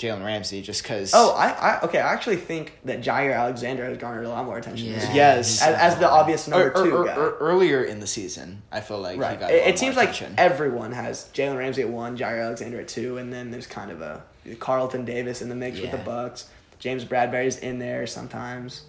Jalen 0.00 0.24
Ramsey, 0.24 0.62
just 0.62 0.82
because. 0.82 1.12
Oh, 1.14 1.34
I, 1.34 1.48
I 1.50 1.80
okay. 1.82 1.98
I 2.00 2.12
actually 2.12 2.36
think 2.36 2.78
that 2.86 3.02
Jaire 3.02 3.36
Alexander 3.36 3.84
has 3.84 3.98
garnered 3.98 4.24
a 4.24 4.30
lot 4.30 4.46
more 4.46 4.56
attention. 4.56 4.86
Yeah. 4.88 5.02
year. 5.04 5.10
Yes. 5.14 5.60
as, 5.60 5.74
as 5.74 5.98
the 5.98 6.08
obvious 6.10 6.48
number 6.48 6.68
Or- 6.70 6.78
or- 6.80 6.84
two 6.86 6.96
or- 6.96 7.04
guy. 7.04 7.16
or 7.16 7.36
earlier 7.38 7.84
in 7.84 8.00
the 8.00 8.06
season, 8.06 8.62
I 8.72 8.80
feel 8.80 8.98
like 8.98 9.18
right. 9.20 9.32
he 9.32 9.36
got. 9.36 9.50
a 9.50 9.54
It, 9.54 9.58
lot 9.58 9.66
it 9.66 9.70
more 9.72 9.76
seems 9.76 9.96
like 9.96 10.08
attention. 10.10 10.34
everyone 10.38 10.92
has 10.92 11.28
Jalen 11.34 11.58
Ramsey 11.58 11.82
at 11.82 11.88
one, 11.90 12.16
Jaire 12.16 12.42
Alexander 12.42 12.80
at 12.80 12.88
two, 12.88 13.18
and 13.18 13.30
then 13.30 13.50
there's 13.50 13.66
kind 13.66 13.90
of 13.90 14.00
a 14.00 14.22
Carlton 14.58 15.04
Davis 15.04 15.42
in 15.42 15.48
the 15.50 15.54
mix 15.54 15.78
with 15.80 15.90
the 15.90 15.98
Bucs. 15.98 16.46
James 16.78 17.04
Bradberry's 17.04 17.58
in 17.58 17.78
there 17.78 18.06
sometimes. 18.06 18.84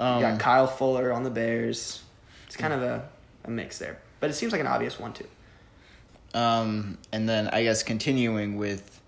um, 0.00 0.16
you 0.16 0.22
got 0.22 0.40
Kyle 0.40 0.66
Fuller 0.66 1.12
on 1.12 1.22
the 1.22 1.30
Bears. 1.30 2.02
It's 2.48 2.56
kind 2.56 2.72
of 2.72 2.82
a, 2.82 3.08
a 3.44 3.50
mix 3.50 3.78
there, 3.78 3.98
but 4.18 4.30
it 4.30 4.32
seems 4.34 4.50
like 4.50 4.60
an 4.60 4.66
obvious 4.66 4.98
one 4.98 5.12
too. 5.12 5.28
Um, 6.34 6.98
and 7.12 7.28
then 7.28 7.46
I 7.48 7.62
guess 7.62 7.84
continuing 7.84 8.56
with 8.56 9.00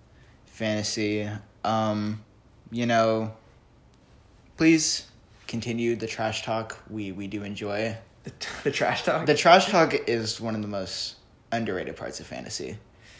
fantasy, 0.57 1.29
um, 1.63 2.23
you 2.71 2.85
know, 2.85 3.31
please 4.57 5.05
continue 5.47 5.95
the 5.95 6.07
trash 6.07 6.43
talk. 6.43 6.77
We 6.89 7.11
we 7.11 7.27
do 7.27 7.43
enjoy. 7.43 7.95
The, 8.23 8.31
the 8.63 8.71
trash 8.71 9.03
talk. 9.03 9.25
The 9.25 9.35
trash 9.35 9.67
talk 9.67 9.93
is 10.07 10.41
one 10.41 10.55
of 10.55 10.61
the 10.61 10.67
most 10.67 11.15
underrated 11.51 11.95
parts 11.95 12.19
of 12.19 12.27
fantasy. 12.27 12.77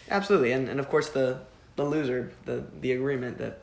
Absolutely, 0.10 0.52
and 0.52 0.68
and 0.68 0.80
of 0.80 0.90
course 0.90 1.10
the 1.10 1.40
the 1.76 1.86
loser, 1.86 2.32
the 2.46 2.64
the 2.82 2.92
agreement 2.94 3.38
that 3.38 3.60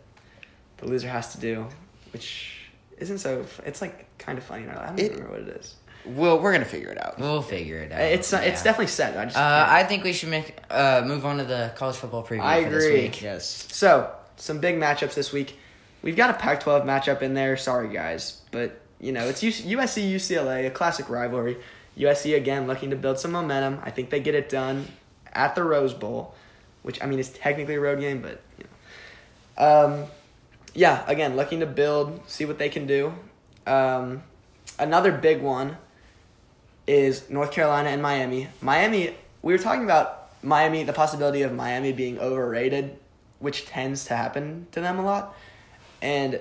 the 0.78 0.86
loser 0.86 1.08
has 1.08 1.32
to 1.34 1.40
do, 1.40 1.66
which 2.12 2.52
isn't 2.98 3.18
so. 3.18 3.44
It's 3.66 3.80
like 3.82 4.06
kind 4.18 4.38
of 4.38 4.44
funny. 4.44 4.68
I 4.68 4.86
don't 4.86 4.98
It- 5.00 5.12
remember 5.12 5.32
what 5.32 5.40
it 5.48 5.56
is. 5.56 5.74
Well, 6.06 6.38
we're 6.38 6.52
gonna 6.52 6.64
figure 6.64 6.90
it 6.90 7.02
out. 7.02 7.18
We'll 7.18 7.42
figure 7.42 7.78
it 7.78 7.90
out. 7.92 8.00
It's 8.00 8.32
uh, 8.32 8.42
it's 8.44 8.62
definitely 8.62 8.88
set. 8.88 9.16
I 9.16 9.24
just 9.24 9.36
Uh, 9.36 9.66
I 9.68 9.84
think 9.84 10.04
we 10.04 10.12
should 10.12 10.28
make 10.28 10.56
uh, 10.70 11.02
move 11.04 11.24
on 11.24 11.38
to 11.38 11.44
the 11.44 11.72
college 11.76 11.96
football 11.96 12.22
preview 12.22 12.42
I 12.42 12.64
for 12.64 12.70
this 12.70 12.84
agree. 12.84 13.02
week. 13.02 13.22
Yes. 13.22 13.66
so 13.72 14.10
some 14.36 14.58
big 14.58 14.76
matchups 14.76 15.14
this 15.14 15.32
week. 15.32 15.58
We've 16.02 16.16
got 16.16 16.28
a 16.28 16.34
Pac-12 16.34 16.84
matchup 16.84 17.22
in 17.22 17.32
there. 17.32 17.56
Sorry 17.56 17.88
guys, 17.88 18.42
but 18.50 18.80
you 19.00 19.12
know 19.12 19.26
it's 19.26 19.42
USC 19.42 20.12
UCLA, 20.14 20.66
a 20.66 20.70
classic 20.70 21.08
rivalry. 21.08 21.56
USC 21.96 22.36
again 22.36 22.66
looking 22.66 22.90
to 22.90 22.96
build 22.96 23.18
some 23.18 23.32
momentum. 23.32 23.80
I 23.82 23.90
think 23.90 24.10
they 24.10 24.20
get 24.20 24.34
it 24.34 24.48
done 24.48 24.86
at 25.32 25.54
the 25.54 25.62
Rose 25.62 25.94
Bowl, 25.94 26.34
which 26.82 27.02
I 27.02 27.06
mean 27.06 27.18
is 27.18 27.30
technically 27.30 27.76
a 27.76 27.80
road 27.80 28.00
game, 28.00 28.20
but 28.20 28.42
you 28.58 28.64
know. 28.64 28.70
Um, 29.56 30.04
yeah, 30.74 31.04
again 31.06 31.36
looking 31.36 31.60
to 31.60 31.66
build, 31.66 32.20
see 32.26 32.44
what 32.44 32.58
they 32.58 32.68
can 32.68 32.86
do. 32.86 33.14
Um, 33.66 34.22
another 34.78 35.12
big 35.12 35.40
one 35.40 35.78
is 36.86 37.28
North 37.30 37.50
Carolina 37.52 37.90
and 37.90 38.02
Miami. 38.02 38.48
Miami, 38.60 39.14
we 39.42 39.52
were 39.52 39.58
talking 39.58 39.84
about 39.84 40.28
Miami, 40.42 40.84
the 40.84 40.92
possibility 40.92 41.42
of 41.42 41.52
Miami 41.52 41.92
being 41.92 42.18
overrated, 42.18 42.96
which 43.38 43.66
tends 43.66 44.04
to 44.06 44.16
happen 44.16 44.66
to 44.72 44.80
them 44.80 44.98
a 44.98 45.04
lot. 45.04 45.34
And 46.02 46.40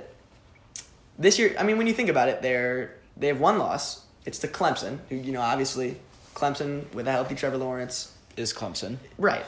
this 1.17 1.39
year, 1.39 1.55
I 1.57 1.63
mean, 1.63 1.77
when 1.77 1.87
you 1.87 1.93
think 1.93 2.09
about 2.09 2.29
it, 2.29 2.41
they're 2.41 2.95
they 3.15 3.27
have 3.27 3.39
one 3.39 3.57
loss. 3.57 4.03
It's 4.25 4.39
to 4.39 4.47
Clemson, 4.47 4.99
who 5.09 5.15
you 5.15 5.31
know 5.31 5.41
obviously 5.41 5.97
Clemson 6.33 6.91
with 6.93 7.07
a 7.07 7.11
healthy 7.11 7.35
Trevor 7.35 7.57
Lawrence, 7.57 8.13
Is 8.35 8.53
Clemson. 8.53 8.97
right? 9.17 9.45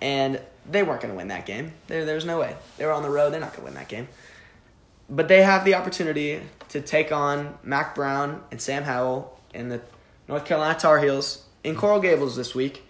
And 0.00 0.40
they 0.70 0.82
weren't 0.82 1.00
going 1.00 1.12
to 1.12 1.16
win 1.16 1.28
that 1.28 1.46
game. 1.46 1.72
There, 1.86 2.04
there's 2.04 2.24
no 2.24 2.40
way. 2.40 2.56
They 2.78 2.86
were 2.86 2.92
on 2.92 3.02
the 3.02 3.10
road. 3.10 3.32
They're 3.32 3.40
not 3.40 3.50
going 3.52 3.60
to 3.60 3.64
win 3.66 3.74
that 3.74 3.88
game. 3.88 4.08
But 5.08 5.28
they 5.28 5.42
have 5.42 5.64
the 5.64 5.74
opportunity 5.74 6.40
to 6.70 6.80
take 6.80 7.12
on 7.12 7.58
Mack 7.62 7.94
Brown 7.94 8.42
and 8.50 8.60
Sam 8.60 8.82
Howell 8.82 9.38
in 9.52 9.68
the 9.68 9.80
North 10.28 10.44
Carolina 10.44 10.78
Tar 10.78 10.98
Heels 11.00 11.42
in 11.62 11.76
Coral 11.76 12.00
Gables 12.00 12.36
this 12.36 12.54
week. 12.54 12.82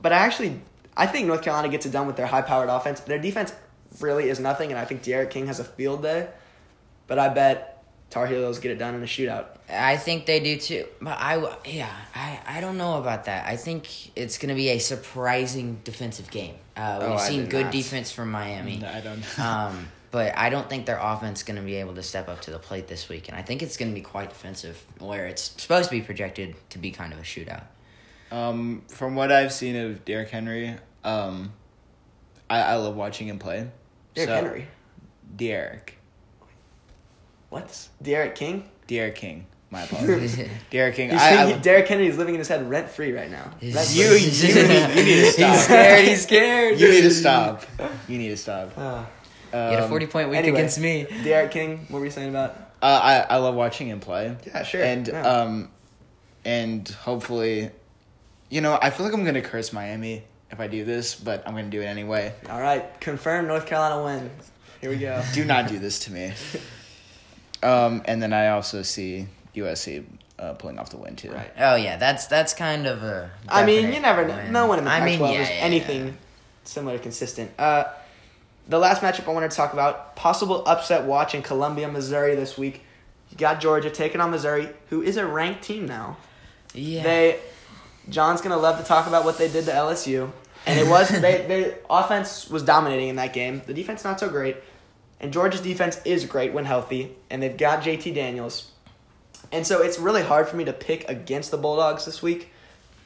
But 0.00 0.12
I 0.12 0.16
actually, 0.18 0.60
I 0.96 1.06
think 1.06 1.26
North 1.26 1.42
Carolina 1.42 1.68
gets 1.68 1.86
it 1.86 1.90
done 1.92 2.06
with 2.06 2.16
their 2.16 2.26
high-powered 2.26 2.68
offense. 2.68 3.00
Their 3.00 3.18
defense 3.20 3.52
really 4.00 4.28
is 4.28 4.40
nothing, 4.40 4.70
and 4.70 4.78
I 4.78 4.84
think 4.84 5.02
D'Eriq 5.02 5.30
King 5.30 5.46
has 5.46 5.60
a 5.60 5.64
field 5.64 6.02
day. 6.02 6.28
But 7.06 7.18
I 7.18 7.28
bet 7.28 7.84
Tar 8.10 8.26
Heels 8.26 8.58
get 8.58 8.70
it 8.72 8.78
done 8.78 8.94
in 8.94 9.02
a 9.02 9.06
shootout. 9.06 9.46
I 9.70 9.96
think 9.96 10.26
they 10.26 10.40
do 10.40 10.56
too. 10.56 10.84
But 11.00 11.18
I, 11.18 11.34
w- 11.34 11.54
yeah, 11.64 11.90
I, 12.14 12.40
I 12.46 12.60
don't 12.60 12.76
know 12.78 12.98
about 12.98 13.24
that. 13.26 13.46
I 13.46 13.56
think 13.56 14.16
it's 14.16 14.38
going 14.38 14.48
to 14.50 14.54
be 14.54 14.68
a 14.70 14.78
surprising 14.78 15.80
defensive 15.84 16.30
game. 16.30 16.56
Uh, 16.76 16.98
Oh, 17.02 17.10
we've 17.10 17.18
I 17.20 17.28
seen 17.28 17.46
good 17.46 17.64
not. 17.66 17.72
defense 17.72 18.10
from 18.10 18.30
Miami. 18.30 18.84
I 18.84 19.00
don't. 19.00 19.38
Um, 19.38 19.88
but 20.12 20.36
I 20.38 20.50
don't 20.50 20.68
think 20.68 20.86
their 20.86 20.98
offense 21.00 21.40
is 21.40 21.42
going 21.42 21.56
to 21.56 21.62
be 21.62 21.74
able 21.76 21.94
to 21.94 22.02
step 22.02 22.28
up 22.28 22.42
to 22.42 22.50
the 22.52 22.58
plate 22.60 22.86
this 22.86 23.08
week. 23.08 23.28
And 23.28 23.36
I 23.36 23.42
think 23.42 23.62
it's 23.62 23.76
going 23.76 23.90
to 23.90 23.94
be 23.94 24.02
quite 24.02 24.28
defensive, 24.28 24.80
where 25.00 25.26
it's 25.26 25.54
supposed 25.60 25.88
to 25.88 25.96
be 25.96 26.02
projected 26.02 26.54
to 26.70 26.78
be 26.78 26.90
kind 26.92 27.12
of 27.12 27.18
a 27.18 27.22
shootout. 27.22 27.64
Um, 28.30 28.82
from 28.88 29.14
what 29.16 29.32
I've 29.32 29.52
seen 29.52 29.74
of 29.74 30.04
Derrick 30.04 30.30
Henry, 30.30 30.76
um, 31.02 31.52
I, 32.48 32.60
I 32.60 32.74
love 32.76 32.94
watching 32.94 33.26
him 33.28 33.38
play. 33.38 33.68
Derrick 34.14 34.28
So- 34.28 34.34
Henry. 34.36 34.68
Derrick. 35.34 35.98
What? 37.48 37.88
D'Eriq 38.02 38.34
King? 38.34 38.68
D'Eriq 38.86 39.14
King. 39.14 39.46
My 39.70 39.82
apologies. 39.84 40.36
D'Eriq 40.70 40.94
King. 40.94 41.12
I, 41.12 41.46
think 41.46 41.56
I, 41.56 41.60
Derrick 41.60 41.88
Henry 41.88 42.06
is 42.06 42.18
living 42.18 42.34
in 42.34 42.38
his 42.38 42.48
head 42.48 42.68
rent 42.68 42.88
free 42.90 43.12
right 43.12 43.30
now? 43.30 43.50
He's- 43.60 43.96
you, 43.96 44.04
you, 44.04 44.54
need, 44.54 44.96
you 44.96 45.04
need 45.04 45.24
to 45.24 45.32
stop. 45.32 45.54
He's 45.54 45.64
scared. 45.64 46.04
He's 46.08 46.22
scared. 46.22 46.80
You 46.80 46.88
need 46.90 47.00
to 47.02 47.10
stop. 47.10 47.64
You 48.08 48.18
need 48.18 48.28
to 48.28 48.36
stop. 48.36 49.08
Uh, 49.52 49.68
He 49.68 49.74
had 49.74 49.80
a 49.80 49.84
Um, 49.84 49.90
forty-point 49.90 50.28
week 50.30 50.38
anyway. 50.38 50.58
against 50.58 50.78
me. 50.78 51.04
D'Eriq 51.24 51.50
King, 51.50 51.86
what 51.88 51.98
were 51.98 52.04
you 52.04 52.10
saying 52.10 52.30
about? 52.30 52.56
Uh, 52.80 53.00
I 53.02 53.34
I 53.34 53.36
love 53.38 53.54
watching 53.54 53.88
him 53.88 54.00
play. 54.00 54.36
Yeah, 54.46 54.62
sure. 54.64 54.82
And 54.82 55.06
yeah. 55.08 55.22
um, 55.26 55.70
and 56.44 56.88
hopefully, 56.88 57.70
you 58.50 58.60
know, 58.60 58.78
I 58.80 58.90
feel 58.90 59.06
like 59.06 59.14
I'm 59.14 59.24
gonna 59.24 59.42
curse 59.42 59.72
Miami 59.72 60.24
if 60.50 60.58
I 60.60 60.66
do 60.66 60.84
this, 60.84 61.14
but 61.14 61.42
I'm 61.46 61.54
gonna 61.54 61.68
do 61.70 61.80
it 61.80 61.86
anyway. 61.86 62.32
All 62.50 62.60
right, 62.60 62.84
confirm 63.00 63.46
North 63.46 63.66
Carolina 63.66 64.02
wins. 64.04 64.50
Here 64.80 64.90
we 64.90 64.96
go. 64.96 65.22
Do 65.32 65.44
not 65.44 65.68
do 65.68 65.78
this 65.78 66.00
to 66.00 66.12
me. 66.12 66.32
Um, 67.62 68.02
and 68.06 68.20
then 68.20 68.32
I 68.32 68.48
also 68.48 68.82
see 68.82 69.28
USC 69.54 70.04
uh, 70.38 70.54
pulling 70.54 70.80
off 70.80 70.90
the 70.90 70.96
win 70.96 71.14
too. 71.14 71.30
Right. 71.30 71.48
Oh 71.56 71.76
yeah, 71.76 71.96
that's 71.96 72.26
that's 72.26 72.54
kind 72.54 72.88
of 72.88 73.04
a. 73.04 73.30
I 73.48 73.64
mean, 73.64 73.92
you 73.92 74.00
never 74.00 74.26
know. 74.26 74.50
No 74.50 74.66
one 74.66 74.78
in 74.80 74.84
the 74.84 74.90
I 74.90 74.98
Pac-12 74.98 75.20
mean, 75.20 75.32
yeah, 75.32 75.42
is 75.42 75.48
yeah, 75.48 75.54
anything 75.56 76.06
yeah. 76.06 76.12
similar 76.64 76.96
to 76.96 77.02
consistent. 77.02 77.52
Uh, 77.58 77.84
the 78.68 78.78
last 78.78 79.02
matchup 79.02 79.28
I 79.28 79.32
wanted 79.32 79.50
to 79.50 79.56
talk 79.56 79.72
about 79.72 80.16
possible 80.16 80.62
upset 80.66 81.04
watch 81.04 81.34
in 81.34 81.42
Columbia, 81.42 81.88
Missouri 81.88 82.34
this 82.34 82.56
week. 82.56 82.82
You 83.30 83.36
got 83.36 83.60
Georgia 83.60 83.90
taking 83.90 84.20
on 84.20 84.30
Missouri, 84.30 84.68
who 84.88 85.02
is 85.02 85.16
a 85.16 85.26
ranked 85.26 85.62
team 85.62 85.86
now. 85.86 86.16
Yeah. 86.74 87.02
They, 87.02 87.40
John's 88.08 88.40
gonna 88.40 88.56
love 88.56 88.78
to 88.78 88.84
talk 88.84 89.06
about 89.06 89.24
what 89.24 89.38
they 89.38 89.50
did 89.50 89.64
to 89.66 89.72
LSU, 89.72 90.30
and 90.66 90.78
it 90.78 90.88
was 90.88 91.08
they 91.08 91.18
they 91.48 91.74
offense 91.88 92.48
was 92.48 92.62
dominating 92.62 93.08
in 93.08 93.16
that 93.16 93.32
game. 93.32 93.62
The 93.66 93.74
defense 93.74 94.04
not 94.04 94.20
so 94.20 94.28
great, 94.28 94.56
and 95.20 95.32
Georgia's 95.32 95.60
defense 95.60 96.00
is 96.04 96.24
great 96.24 96.52
when 96.52 96.64
healthy, 96.64 97.16
and 97.30 97.42
they've 97.42 97.56
got 97.56 97.82
JT 97.82 98.14
Daniels, 98.14 98.70
and 99.50 99.66
so 99.66 99.82
it's 99.82 99.98
really 99.98 100.22
hard 100.22 100.48
for 100.48 100.56
me 100.56 100.64
to 100.64 100.72
pick 100.72 101.08
against 101.08 101.50
the 101.50 101.56
Bulldogs 101.56 102.04
this 102.04 102.22
week, 102.22 102.50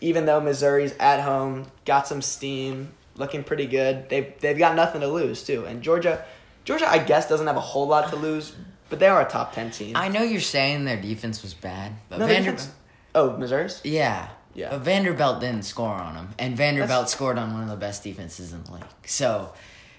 even 0.01 0.27
though 0.27 0.41
Missouri's 0.41 0.95
at 0.99 1.21
home, 1.21 1.67
got 1.85 2.07
some 2.07 2.23
steam, 2.23 2.93
looking 3.17 3.45
pretty 3.45 3.67
good. 3.67 4.09
They've 4.09 4.33
they've 4.41 4.59
got 4.59 4.77
nothing 4.77 5.01
to 5.01 5.09
lose 5.09 5.43
too, 5.45 5.65
and 5.67 5.83
Georgia, 5.83 6.25
Georgia 6.65 6.91
I 6.91 6.99
guess 6.99 7.29
doesn't 7.29 7.47
have 7.47 7.57
a 7.57 7.61
whole 7.61 7.87
lot 7.87 8.11
to 8.11 8.17
lose, 8.17 8.55
but 8.89 8.99
they 8.99 9.09
are 9.09 9.21
a 9.21 9.29
top 9.29 9.55
ten 9.55 9.71
team. 9.71 9.97
I 9.97 10.09
know 10.09 10.23
you're 10.23 10.41
saying 10.41 10.85
their 10.85 11.01
defense 11.01 11.43
was 11.43 11.55
bad, 11.55 11.93
but 12.09 12.19
No, 12.19 12.27
Vanderbilt. 12.27 12.69
Oh, 13.15 13.37
Missouri's. 13.37 13.81
Yeah. 13.85 14.29
Yeah. 14.55 14.71
But 14.71 14.81
Vanderbilt 14.81 15.41
didn't 15.41 15.65
score 15.65 15.93
on 15.93 16.15
them, 16.15 16.29
and 16.39 16.57
Vanderbilt 16.57 16.89
That's- 16.89 17.13
scored 17.13 17.37
on 17.39 17.53
one 17.53 17.63
of 17.63 17.69
the 17.69 17.77
best 17.77 18.03
defenses 18.03 18.53
in 18.55 18.65
the 18.65 18.73
league. 18.73 18.85
So, 19.05 19.53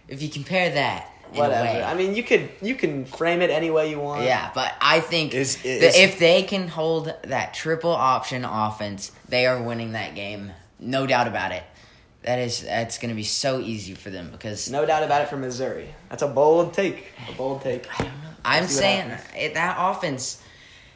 if 0.08 0.22
you 0.24 0.30
compare 0.30 0.72
that, 0.72 1.12
Whatever. 1.34 1.62
Way, 1.66 1.84
I 1.84 1.94
mean, 1.94 2.16
you 2.16 2.24
could 2.24 2.50
you 2.62 2.74
can 2.76 3.04
frame 3.06 3.42
it 3.42 3.50
any 3.50 3.70
way 3.70 3.90
you 3.90 4.00
want. 4.00 4.24
yeah, 4.24 4.50
but 4.56 4.74
I 4.82 5.02
think 5.02 5.34
Is- 5.34 5.58
that 5.62 5.94
if 6.02 6.18
they 6.20 6.42
can 6.44 6.70
hold 6.70 7.14
that 7.26 7.54
triple 7.54 7.92
option 7.92 8.46
offense, 8.46 9.12
they 9.28 9.46
are 9.46 9.62
winning 9.62 9.92
that 9.92 10.16
game, 10.16 10.54
no 10.80 11.06
doubt 11.06 11.28
about 11.28 11.52
it. 11.52 11.64
That 12.28 12.40
is, 12.40 12.62
that's 12.62 12.98
going 12.98 13.08
to 13.10 13.16
be 13.16 13.24
so 13.24 13.62
easy 13.62 13.94
for 13.94 14.10
them 14.10 14.32
because 14.32 14.70
No 14.70 14.86
doubt 14.86 15.02
about 15.04 15.22
it 15.22 15.30
for 15.30 15.38
Missouri. 15.38 15.96
That's 16.10 16.22
a 16.24 16.28
bold 16.28 16.74
take. 16.74 17.14
A 17.30 17.32
bold 17.32 17.62
take. 17.62 17.88
I'm 18.44 18.68
see 18.68 18.76
what 18.76 18.82
saying 18.82 19.10
happens. 19.10 19.34
it, 19.38 19.54
that 19.54 19.78
offense, 19.80 20.44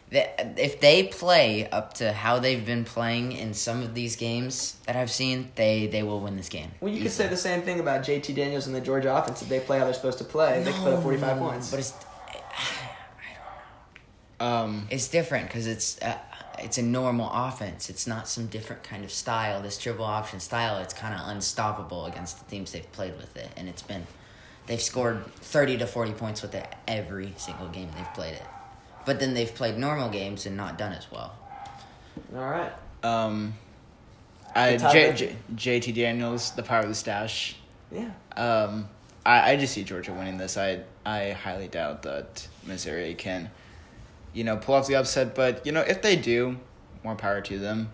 that 0.09 0.55
if 0.57 0.81
they 0.81 1.03
play 1.03 1.69
up 1.69 1.93
to 1.95 2.11
how 2.11 2.39
they've 2.39 2.65
been 2.65 2.83
playing 2.83 3.31
in 3.31 3.53
some 3.53 3.81
of 3.81 3.93
these 3.93 4.17
games 4.17 4.75
that 4.87 4.97
I've 4.97 5.09
seen, 5.09 5.53
they 5.55 5.87
they 5.87 6.03
will 6.03 6.19
win 6.19 6.35
this 6.35 6.49
game. 6.49 6.71
Well, 6.81 6.91
you 6.93 7.01
could 7.01 7.11
say 7.11 7.27
the 7.29 7.37
same 7.37 7.61
thing 7.61 7.79
about 7.79 8.01
JT 8.03 8.35
Daniels 8.35 8.67
and 8.67 8.75
the 8.75 8.81
Georgia 8.81 9.15
offense. 9.15 9.41
If 9.41 9.47
they 9.47 9.61
play 9.61 9.79
how 9.79 9.85
they're 9.85 9.93
supposed 9.93 10.17
to 10.17 10.25
play, 10.25 10.61
they 10.63 10.73
can 10.73 10.83
put 10.83 10.93
up 10.93 11.01
45 11.01 11.37
No, 11.37 11.47
points. 11.49 11.71
But 11.71 11.79
it's 11.79 11.93
Um, 14.39 14.87
it's 14.89 15.07
different 15.07 15.47
because 15.47 15.67
it's 15.67 16.01
uh, 16.01 16.17
it's 16.63 16.77
a 16.77 16.81
normal 16.81 17.29
offense. 17.33 17.89
It's 17.89 18.07
not 18.07 18.27
some 18.27 18.47
different 18.47 18.83
kind 18.83 19.03
of 19.03 19.11
style. 19.11 19.61
This 19.61 19.77
triple 19.77 20.05
option 20.05 20.39
style, 20.39 20.77
it's 20.79 20.93
kind 20.93 21.13
of 21.13 21.27
unstoppable 21.27 22.05
against 22.05 22.39
the 22.43 22.49
teams 22.49 22.71
they've 22.71 22.91
played 22.91 23.17
with 23.17 23.35
it, 23.37 23.49
and 23.57 23.67
it's 23.69 23.81
been 23.81 24.05
they've 24.67 24.81
scored 24.81 25.25
thirty 25.35 25.77
to 25.77 25.87
forty 25.87 26.11
points 26.13 26.41
with 26.41 26.55
it 26.55 26.67
every 26.87 27.33
single 27.37 27.67
game 27.69 27.89
they've 27.97 28.13
played 28.13 28.33
it. 28.35 28.43
But 29.05 29.19
then 29.19 29.33
they've 29.33 29.53
played 29.53 29.77
normal 29.77 30.09
games 30.09 30.45
and 30.45 30.55
not 30.55 30.77
done 30.77 30.93
as 30.93 31.11
well. 31.11 31.35
All 32.35 32.41
right. 32.41 32.71
um, 33.03 33.53
I, 34.55 34.73
The 34.73 34.77
tie 34.77 34.91
J, 34.91 35.09
breaker. 35.11 35.35
J, 35.55 35.79
JT 35.79 35.95
Daniels, 35.95 36.51
the 36.51 36.63
power 36.63 36.81
of 36.81 36.89
the 36.89 36.95
stash. 36.95 37.55
Yeah. 37.91 38.11
Um, 38.37 38.89
I, 39.25 39.51
I 39.53 39.55
just 39.57 39.73
see 39.73 39.83
Georgia 39.83 40.13
winning 40.13 40.37
this. 40.37 40.57
I 40.57 40.81
I 41.05 41.31
highly 41.31 41.67
doubt 41.67 42.03
that 42.03 42.47
Missouri 42.65 43.15
can, 43.15 43.49
you 44.33 44.43
know, 44.43 44.57
pull 44.57 44.75
off 44.75 44.87
the 44.87 44.95
upset. 44.95 45.35
But 45.35 45.65
you 45.65 45.71
know, 45.71 45.81
if 45.81 46.01
they 46.01 46.15
do, 46.15 46.57
more 47.03 47.15
power 47.15 47.41
to 47.41 47.59
them. 47.59 47.89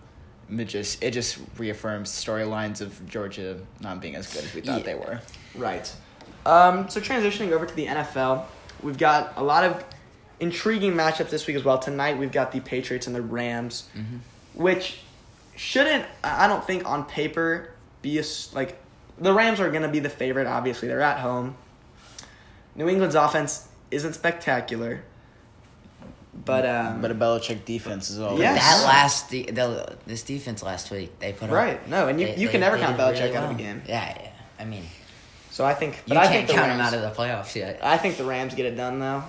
It 0.50 0.64
just 0.64 1.02
it 1.02 1.10
just 1.10 1.38
reaffirms 1.58 2.10
storylines 2.10 2.80
of 2.80 3.06
Georgia 3.08 3.58
not 3.80 4.00
being 4.00 4.16
as 4.16 4.32
good 4.32 4.44
as 4.44 4.54
we 4.54 4.62
thought 4.62 4.78
Yeah. 4.78 4.84
they 4.84 4.94
were. 4.94 5.20
Right. 5.54 5.92
Um, 6.46 6.88
so 6.88 7.00
transitioning 7.02 7.52
over 7.52 7.66
to 7.66 7.74
the 7.74 7.84
NFL, 7.86 8.44
we've 8.82 8.96
got 8.96 9.34
a 9.36 9.42
lot 9.42 9.64
of 9.64 9.84
intriguing 10.40 10.94
matchups 10.94 11.28
this 11.28 11.46
week 11.46 11.56
as 11.56 11.64
well. 11.64 11.78
Tonight 11.78 12.16
we've 12.16 12.32
got 12.32 12.52
the 12.52 12.60
Patriots 12.60 13.06
and 13.06 13.14
the 13.14 13.20
Rams, 13.20 13.88
which 14.54 15.00
shouldn't 15.54 16.06
I 16.24 16.46
don't 16.46 16.64
think 16.66 16.88
on 16.88 17.04
paper 17.04 17.70
be 18.00 18.18
a 18.18 18.24
like 18.54 18.78
the 19.18 19.34
Rams 19.34 19.60
are 19.60 19.68
going 19.70 19.82
to 19.82 19.88
be 19.88 19.98
the 19.98 20.08
favorite. 20.08 20.46
Obviously, 20.46 20.88
they're 20.88 21.02
at 21.02 21.18
home. 21.18 21.56
New 22.74 22.88
England's 22.88 23.16
offense 23.16 23.68
isn't 23.90 24.14
spectacular, 24.14 25.02
but 26.48 26.66
um, 26.66 27.00
But 27.00 27.10
a 27.12 27.14
Belichick 27.14 27.64
defense 27.64 28.10
is 28.10 28.18
all. 28.18 28.38
Yes. 28.38 28.58
That 28.82 28.84
last 28.86 29.30
de- 29.30 29.44
the, 29.50 29.96
this 30.06 30.22
defense 30.24 30.62
last 30.64 30.90
week 30.90 31.16
they 31.20 31.32
put 31.32 31.48
up 31.50 31.54
right 31.54 31.88
no, 31.88 32.08
and 32.08 32.20
you, 32.20 32.26
they- 32.26 32.36
you 32.36 32.46
they- 32.46 32.52
can 32.52 32.60
never 32.60 32.76
they 32.76 32.82
count 32.82 32.96
did 32.96 33.02
Belichick 33.04 33.22
really 33.22 33.36
out 33.36 33.44
of 33.44 33.50
a 33.52 33.54
game. 33.54 33.82
Yeah, 33.86 34.14
yeah. 34.20 34.30
I 34.58 34.64
mean, 34.64 34.84
So 35.50 35.64
I 35.64 35.74
think, 35.74 36.02
but 36.08 36.14
you 36.14 36.20
I 36.20 36.22
can't 36.24 36.34
think 36.34 36.48
the 36.48 36.54
count 36.54 36.66
Rams, 36.68 36.90
them 36.92 37.00
out 37.00 37.06
of 37.08 37.16
the 37.16 37.22
playoffs 37.22 37.54
yet. 37.54 37.78
I 37.82 37.96
think 37.98 38.16
the 38.16 38.24
Rams 38.24 38.54
get 38.54 38.66
it 38.66 38.76
done 38.76 38.98
though. 38.98 39.22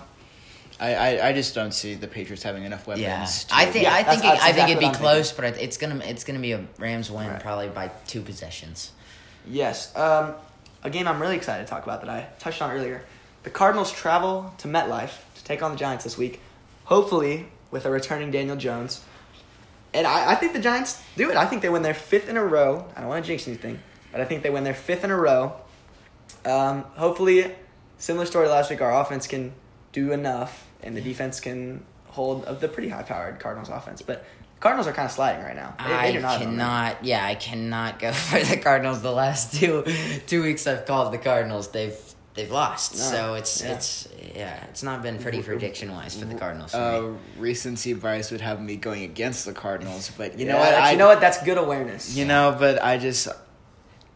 I, 0.82 0.96
I 0.96 1.28
I 1.30 1.34
just 1.34 1.54
don't 1.54 1.74
see 1.74 1.96
the 1.96 2.08
Patriots 2.08 2.42
having 2.42 2.64
enough 2.64 2.88
weapons. 2.88 3.04
Yeah, 3.04 3.26
to- 3.26 3.46
I 3.56 3.66
think 3.66 3.84
Yeah, 3.84 3.94
I 3.94 4.04
think 4.04 4.20
it, 4.20 4.24
that's 4.24 4.42
I 4.42 4.46
think 4.54 4.70
exactly 4.70 4.72
it'd 4.72 4.80
be 4.80 4.86
what 4.86 4.96
I'm 4.96 5.02
close, 5.02 5.32
but 5.34 5.44
it's 5.58 5.78
gonna 5.78 6.00
it's 6.06 6.24
gonna 6.24 6.40
be 6.40 6.54
a 6.54 6.64
Rams 6.78 7.12
win 7.12 7.28
Right. 7.28 7.40
probably 7.42 7.68
by 7.68 7.92
two 8.08 8.22
possessions. 8.22 8.92
Yes. 9.46 9.94
Um, 9.96 10.36
a 10.84 10.90
game 10.90 11.08
I'm 11.08 11.22
really 11.22 11.36
excited 11.36 11.66
to 11.66 11.70
talk 11.70 11.84
about 11.84 12.00
that 12.02 12.10
I 12.10 12.28
touched 12.40 12.62
on 12.62 12.72
earlier. 12.72 13.04
The 13.44 13.50
Cardinals 13.50 13.92
travel 13.92 14.54
to 14.60 14.68
MetLife 14.70 15.12
to 15.36 15.44
take 15.44 15.62
on 15.62 15.72
the 15.72 15.78
Giants 15.78 16.04
this 16.06 16.18
week, 16.18 16.40
hopefully 16.90 17.46
with 17.70 17.86
a 17.86 17.92
returning 17.92 18.32
Daniel 18.32 18.58
Jones. 18.58 19.04
And 19.94 20.06
I, 20.06 20.32
I 20.32 20.36
think 20.36 20.54
the 20.54 20.60
Giants 20.60 21.02
do 21.16 21.30
it. 21.30 21.38
I 21.38 21.46
think 21.46 21.62
they 21.62 21.70
win 21.70 21.84
their 21.84 21.94
fifth 21.94 22.28
in 22.28 22.36
a 22.36 22.44
row. 22.44 22.86
I 22.96 23.02
don't 23.02 23.10
want 23.10 23.24
to 23.24 23.28
jinx 23.28 23.48
anything, 23.48 23.80
but 24.12 24.22
I 24.22 24.26
think 24.26 24.44
they 24.44 24.50
win 24.50 24.64
their 24.64 24.74
fifth 24.74 25.04
in 25.04 25.12
a 25.12 25.16
row. 25.16 25.56
Um, 26.46 26.84
hopefully, 26.96 27.56
similar 27.98 28.26
story 28.26 28.48
last 28.48 28.72
week. 28.72 28.82
Our 28.82 29.00
offense 29.02 29.28
can 29.28 29.54
do 29.92 30.12
enough, 30.12 30.68
and 30.82 30.98
the 30.98 31.02
defense 31.02 31.40
can 31.40 31.86
hold 32.08 32.44
of 32.46 32.60
the 32.60 32.68
pretty 32.68 32.90
high-powered 32.90 33.40
Cardinals 33.40 33.70
offense. 33.70 34.02
But 34.02 34.26
Cardinals 34.60 34.88
are 34.88 34.94
kind 34.94 35.06
of 35.06 35.12
sliding 35.12 35.44
right 35.44 35.56
now. 35.56 35.76
They, 35.78 36.14
they 36.14 36.24
I 36.24 36.38
cannot. 36.38 37.06
Yeah, 37.06 37.24
I 37.24 37.36
cannot 37.36 38.00
go 38.00 38.12
for 38.14 38.44
the 38.44 38.58
Cardinals. 38.58 39.02
The 39.04 39.12
last 39.12 39.54
two 39.54 39.86
two 40.26 40.42
weeks 40.42 40.66
I've 40.66 40.86
called 40.88 41.14
the 41.14 41.20
Cardinals, 41.20 41.70
they've 41.70 41.98
they've 42.40 42.52
lost. 42.52 42.96
No, 42.98 43.04
so 43.04 43.34
it's 43.36 43.62
yeah. 43.64 43.74
it's 43.74 44.08
yeah, 44.36 44.64
it's 44.66 44.84
not 44.84 45.02
been 45.02 45.18
pretty 45.20 45.42
prediction 45.42 45.92
wise 45.92 46.18
for 46.18 46.26
the 46.26 46.36
Cardinals. 46.36 46.72
For 46.72 46.78
Uh, 46.78 47.14
recency 47.38 47.94
bias 47.94 48.32
would 48.32 48.42
have 48.42 48.62
me 48.62 48.76
going 48.78 49.04
against 49.04 49.46
the 49.46 49.54
Cardinals, 49.54 50.12
but 50.18 50.38
you 50.40 50.46
Yeah, 50.46 50.54
know 50.54 50.60
what? 50.60 50.74
I 50.74 50.92
you 50.92 50.98
know 50.98 51.08
what? 51.08 51.20
That's 51.22 51.42
good 51.44 51.58
awareness. 51.58 52.16
You 52.16 52.26
know, 52.26 52.56
but 52.58 52.82
I 52.84 52.98
just 52.98 53.28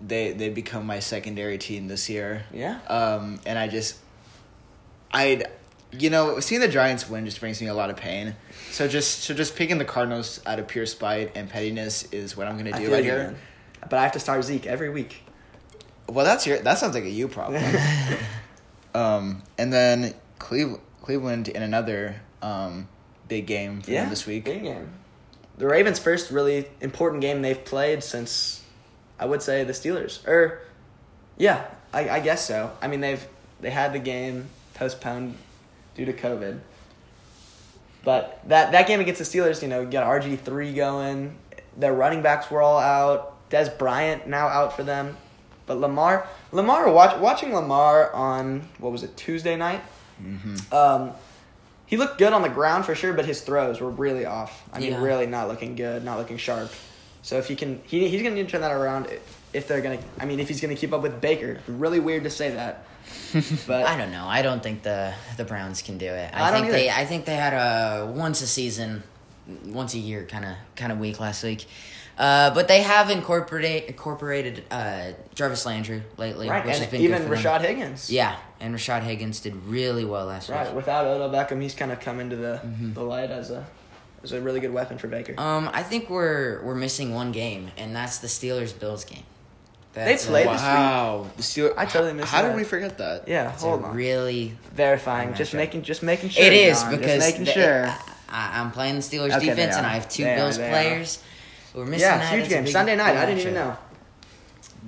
they 0.02 0.32
they 0.34 0.50
become 0.50 0.86
my 0.86 1.00
secondary 1.00 1.58
team 1.58 1.88
this 1.88 2.10
year. 2.10 2.44
Yeah. 2.54 2.80
Um, 2.88 3.40
and 3.46 3.60
I 3.60 3.68
just 3.68 3.98
I'd 5.12 5.48
you 5.92 6.10
know 6.10 6.40
seeing 6.40 6.62
the 6.62 6.68
Giants 6.68 7.10
win 7.10 7.26
just 7.26 7.40
brings 7.40 7.62
me 7.62 7.68
a 7.68 7.74
lot 7.74 7.90
of 7.90 7.98
pain. 7.98 8.36
So 8.72 8.88
just 8.88 9.24
so 9.24 9.34
just 9.34 9.56
picking 9.56 9.78
the 9.78 9.86
Cardinals 9.86 10.40
out 10.46 10.60
of 10.60 10.68
pure 10.68 10.86
spite 10.86 11.32
and 11.36 11.50
pettiness 11.50 12.04
is 12.12 12.36
what 12.38 12.48
I'm 12.48 12.58
gonna 12.58 12.78
do 12.78 12.92
right 12.92 13.04
here. 13.04 13.18
man. 13.18 13.36
But 13.90 14.00
I 14.00 14.04
have 14.04 14.14
to 14.14 14.20
start 14.20 14.44
Zeke 14.44 14.66
every 14.66 14.90
week. 14.90 15.24
Well, 16.08 16.26
that's 16.26 16.46
your 16.46 16.60
that 16.60 16.78
sounds 16.78 16.96
like 16.96 17.06
a 17.06 17.10
you 17.10 17.28
problem. 17.28 17.64
um, 18.94 19.42
and 19.58 19.72
then 19.72 20.14
Cleve, 20.40 20.78
Cleveland 21.02 21.48
in 21.48 21.62
another 21.62 22.22
um 22.42 22.88
big 23.28 23.48
game 23.48 23.82
for 23.82 23.92
them 23.92 24.10
this 24.10 24.26
week. 24.26 24.46
Big 24.46 24.64
game. 24.64 24.90
The 25.58 25.68
Ravens' 25.68 26.00
first 26.00 26.32
really 26.32 26.68
important 26.82 27.22
game 27.22 27.42
they've 27.42 27.64
played 27.64 28.04
since 28.04 28.64
I 29.20 29.26
would 29.26 29.42
say 29.42 29.64
the 29.64 29.74
Steelers. 29.74 30.28
Or 30.28 30.62
yeah, 31.38 31.66
I, 31.94 32.10
I 32.10 32.20
guess 32.20 32.46
so. 32.46 32.72
I 32.82 32.88
mean 32.88 33.02
they've 33.02 33.26
they 33.62 33.70
had 33.70 33.94
the 33.94 34.00
game 34.00 34.50
postponed 34.74 35.38
due 35.96 36.06
to 36.06 36.14
COVID. 36.14 36.60
But 38.04 38.42
that 38.48 38.74
that 38.74 38.88
game 38.88 39.00
against 39.00 39.20
the 39.20 39.26
Steelers, 39.26 39.62
you 39.62 39.68
know, 39.68 39.82
you 39.82 39.90
got 39.90 40.06
RG 40.06 40.40
three 40.40 40.74
going. 40.74 41.38
Their 41.78 41.94
running 41.94 42.22
backs 42.22 42.52
were 42.52 42.62
all 42.62 42.78
out. 42.78 43.50
Dez 43.50 43.78
Bryant 43.78 44.28
now 44.28 44.48
out 44.48 44.76
for 44.76 44.84
them. 44.84 45.18
But 45.66 45.80
Lamar, 45.80 46.28
Lamar, 46.52 46.90
watch, 46.92 47.18
watching 47.20 47.54
Lamar 47.54 48.12
on 48.14 48.68
what 48.80 48.92
was 48.92 49.04
it 49.04 49.16
Tuesday 49.16 49.56
night? 49.56 49.82
Mm-hmm. 50.22 50.74
Um, 50.74 51.12
he 51.86 51.98
looked 51.98 52.18
good 52.18 52.34
on 52.34 52.42
the 52.42 52.50
ground 52.50 52.86
for 52.86 52.96
sure, 52.96 53.14
but 53.14 53.26
his 53.26 53.42
throws 53.42 53.80
were 53.80 53.90
really 53.90 54.26
off. 54.26 54.64
I 54.74 54.80
mean, 54.80 54.92
Yeah. 54.92 55.02
really 55.02 55.26
not 55.28 55.48
looking 55.48 55.76
good, 55.76 56.04
not 56.04 56.18
looking 56.18 56.38
sharp. 56.38 56.72
So 57.22 57.38
if 57.38 57.48
he 57.48 57.56
can, 57.56 57.82
he, 57.86 58.08
he's 58.10 58.22
gonna 58.22 58.36
need 58.36 58.46
to 58.48 58.52
turn 58.52 58.62
that 58.62 58.72
around. 58.72 59.08
If 59.54 59.68
they're 59.68 59.82
gonna, 59.82 60.00
I 60.20 60.26
mean, 60.26 60.40
if 60.40 60.48
he's 60.48 60.60
gonna 60.60 60.76
keep 60.76 60.92
up 60.92 61.02
with 61.02 61.22
Baker, 61.22 61.60
really 61.68 62.00
weird 62.00 62.24
to 62.24 62.30
say 62.30 62.50
that, 62.52 62.86
but 63.68 63.86
I 63.86 63.96
don't 63.98 64.12
know. 64.12 64.26
I 64.26 64.42
don't 64.42 64.62
think 64.62 64.84
the 64.84 65.14
the 65.38 65.46
Browns 65.46 65.82
can 65.82 65.98
do 65.98 66.08
it. 66.08 66.32
I, 66.34 66.50
I 66.50 66.52
don't 66.52 66.62
think 66.62 66.74
they. 66.74 66.90
I 66.90 67.06
think 67.06 67.26
they 67.26 67.36
had 67.36 67.54
a 67.54 68.06
once 68.08 68.42
a 68.42 68.48
season, 68.48 69.04
once 69.66 69.94
a 69.94 70.00
year 70.00 70.26
kind 70.26 70.44
of 70.46 70.56
kind 70.76 70.92
of 70.92 71.00
week 71.00 71.20
last 71.20 71.44
week. 71.44 71.66
Uh, 72.18 72.54
but 72.54 72.68
they 72.68 72.82
have 72.84 73.10
incorporated 73.10 73.86
incorporated 73.90 74.64
uh, 74.70 75.14
Jarvis 75.34 75.66
Landry 75.66 76.04
lately, 76.18 76.48
right, 76.50 76.64
which 76.64 76.74
has 76.76 76.82
and 76.84 76.92
been 76.92 77.02
even 77.02 77.18
good 77.24 77.28
for 77.28 77.36
them. 77.36 77.44
Rashad 77.44 77.62
Higgins, 77.66 78.10
Yeah, 78.12 78.36
and 78.60 78.76
Rashad 78.76 79.02
Higgins 79.02 79.40
did 79.40 79.56
really 79.66 80.06
well 80.06 80.28
last 80.28 80.50
right. 80.50 80.60
week. 80.60 80.68
Right, 80.68 80.76
without 80.76 81.06
Odell 81.08 81.30
Beckham, 81.32 81.62
he's 81.62 81.74
kind 81.74 81.92
of 81.92 82.00
come 82.00 82.20
into 82.20 82.36
the 82.36 82.62
Mm-hmm. 82.64 82.94
the 82.94 83.02
light 83.04 83.32
as 83.32 83.50
a 83.50 83.66
as 84.24 84.32
a 84.32 84.40
really 84.40 84.60
good 84.60 84.72
weapon 84.72 84.98
for 85.00 85.08
Baker. 85.08 85.34
Um, 85.40 85.70
I 85.74 85.82
think 85.84 86.10
we're 86.10 86.62
we're 86.64 86.76
missing 86.76 87.14
one 87.16 87.32
game, 87.32 87.72
and 87.78 87.96
that's 87.96 88.20
the 88.20 88.28
Steelers 88.28 88.78
Bills 88.80 89.04
game. 89.06 89.24
They 89.94 90.16
played 90.18 90.46
a, 90.48 90.50
this 90.52 90.62
Wow, 90.62 91.28
the 91.36 91.42
Steelers. 91.44 91.74
I 91.78 91.86
totally 91.86 92.14
missed 92.14 92.30
How 92.30 92.42
that. 92.44 92.50
did 92.50 92.56
we 92.58 92.64
forget 92.64 92.98
that? 93.00 93.28
yeah, 93.28 93.46
that's 93.46 93.64
a 93.64 93.66
hold 93.68 93.84
on, 93.84 93.96
really 93.96 94.56
verifying, 94.74 95.34
just 95.34 95.52
sure. 95.52 95.60
making, 95.60 95.82
just 95.84 96.02
making 96.04 96.30
sure. 96.30 96.44
It 96.46 96.54
is 96.54 96.82
John, 96.82 96.92
because 96.98 97.24
just 97.24 97.28
making 97.40 97.46
the- 97.46 97.52
sure. 97.52 97.86
I, 98.30 98.60
I'm 98.60 98.72
playing 98.72 98.96
the 98.96 99.02
Steelers 99.02 99.36
Okay, 99.38 99.48
defense, 99.48 99.76
and. 99.76 99.86
I 99.86 99.94
have 99.96 100.10
two 100.10 100.24
They 100.24 100.34
are, 100.34 100.36
Bills 100.38 100.58
they 100.58 100.68
are. 100.68 100.72
Players. 101.74 101.86
We're 101.86 101.92
missing 101.92 102.08
yeah, 102.08 102.18
that. 102.18 102.34
huge 102.38 102.50
game 102.50 102.68
Sunday 102.68 102.96
night. 102.96 103.16
I 103.18 103.26
didn't 103.26 103.42
even 103.42 103.54
know. 103.56 103.78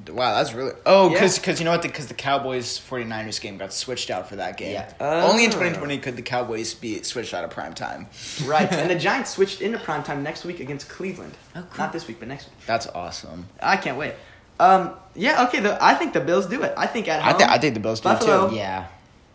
Wow, 0.09 0.35
that's 0.35 0.53
really. 0.53 0.73
Oh, 0.85 1.09
Yeah. 1.09 1.21
because 1.21 1.59
you 1.59 1.65
know 1.65 1.71
what? 1.71 1.81
Because 1.81 2.07
the, 2.07 2.13
Cowboys 2.13 2.77
49ers 2.79 3.39
game 3.41 3.57
got 3.57 3.71
switched 3.73 4.11
out 4.11 4.27
for 4.29 4.35
that 4.35 4.57
game. 4.57 4.73
Yeah. 4.73 4.91
Only 4.99 5.45
in 5.45 5.49
Oh. 5.51 5.53
2020 5.53 5.97
could 5.99 6.15
the 6.17 6.21
Cowboys 6.21 6.73
be 6.73 7.01
switched 7.03 7.33
out 7.33 7.43
of 7.45 7.49
prime 7.49 7.73
time. 7.73 8.07
Right, 8.43 8.71
and 8.71 8.89
the 8.91 8.95
Giants 8.99 9.31
switched 9.31 9.61
into 9.61 9.77
primetime 9.77 10.21
next 10.21 10.43
week 10.45 10.59
against 10.59 10.89
Cleveland. 10.89 11.33
Oh, 11.55 11.61
cool. 11.71 11.85
Not 11.85 11.93
this 11.93 12.07
week, 12.07 12.19
but 12.19 12.27
next 12.27 12.49
week. 12.49 12.57
That's 12.67 12.87
awesome. 12.87 13.47
I 13.61 13.77
can't 13.77 13.97
wait. 13.97 14.13
Um, 14.59 14.91
yeah, 15.15 15.45
okay. 15.45 15.61
The, 15.61 15.81
I 15.83 15.95
think 15.95 16.13
the 16.13 16.19
Bills 16.21 16.45
do 16.45 16.61
it. 16.63 16.73
I 16.77 16.87
think 16.87 17.07
at 17.07 17.21
I 17.21 17.29
home, 17.31 17.37
think 17.39 17.49
I 17.49 17.57
think 17.57 17.73
the 17.73 17.79
Bills 17.79 17.99
do 18.01 18.09
Buffalo- 18.09 18.49
too. 18.49 18.55
Yeah, 18.55 18.87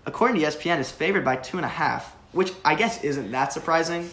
according 0.07 0.41
to 0.41 0.47
ESPN, 0.47 0.79
is 0.79 0.91
favored 0.91 1.25
by 1.25 1.37
two 1.37 1.57
and 1.57 1.65
a 1.67 1.71
half, 1.71 2.15
which 2.33 2.53
I 2.65 2.75
guess 2.75 3.03
isn't 3.03 3.31
that 3.33 3.53
surprising. 3.53 4.09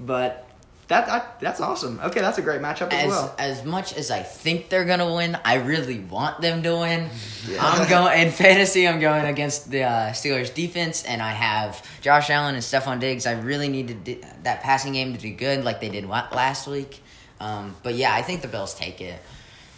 But 0.00 0.45
that, 0.88 1.06
that 1.06 1.40
that's 1.40 1.60
awesome. 1.60 1.98
Okay, 2.00 2.20
that's 2.20 2.38
a 2.38 2.42
great 2.42 2.60
matchup 2.60 2.92
as, 2.92 3.04
as 3.04 3.08
well. 3.08 3.34
as 3.38 3.64
much 3.64 3.94
as 3.94 4.10
I 4.10 4.22
think 4.22 4.68
they're 4.68 4.84
gonna 4.84 5.12
win, 5.14 5.36
I 5.44 5.54
really 5.54 5.98
want 5.98 6.40
them 6.40 6.62
to 6.62 6.76
win. 6.76 7.10
Yeah. 7.48 7.64
I'm 7.64 7.88
going 7.88 8.18
in 8.22 8.32
fantasy. 8.32 8.88
I'm 8.88 8.98
going 8.98 9.24
against 9.24 9.70
the 9.70 9.84
uh, 9.84 10.10
Steelers 10.10 10.52
defense, 10.52 11.04
and 11.04 11.22
I 11.22 11.30
have 11.30 11.80
Josh 12.00 12.28
Allen 12.28 12.56
and 12.56 12.64
Stefon 12.64 12.98
Diggs. 12.98 13.24
I 13.24 13.34
really 13.40 13.68
need 13.68 13.86
to 13.86 13.94
do, 13.94 14.20
that 14.42 14.64
passing 14.64 14.94
game 14.94 15.12
to 15.12 15.18
do 15.20 15.32
good, 15.32 15.62
like 15.62 15.80
they 15.80 15.88
did 15.88 16.06
wa- 16.06 16.26
last 16.32 16.66
week. 16.66 17.00
Um, 17.38 17.76
but 17.84 17.94
yeah, 17.94 18.12
I 18.12 18.22
think 18.22 18.42
the 18.42 18.48
Bills 18.48 18.74
take 18.74 19.00
it. 19.00 19.20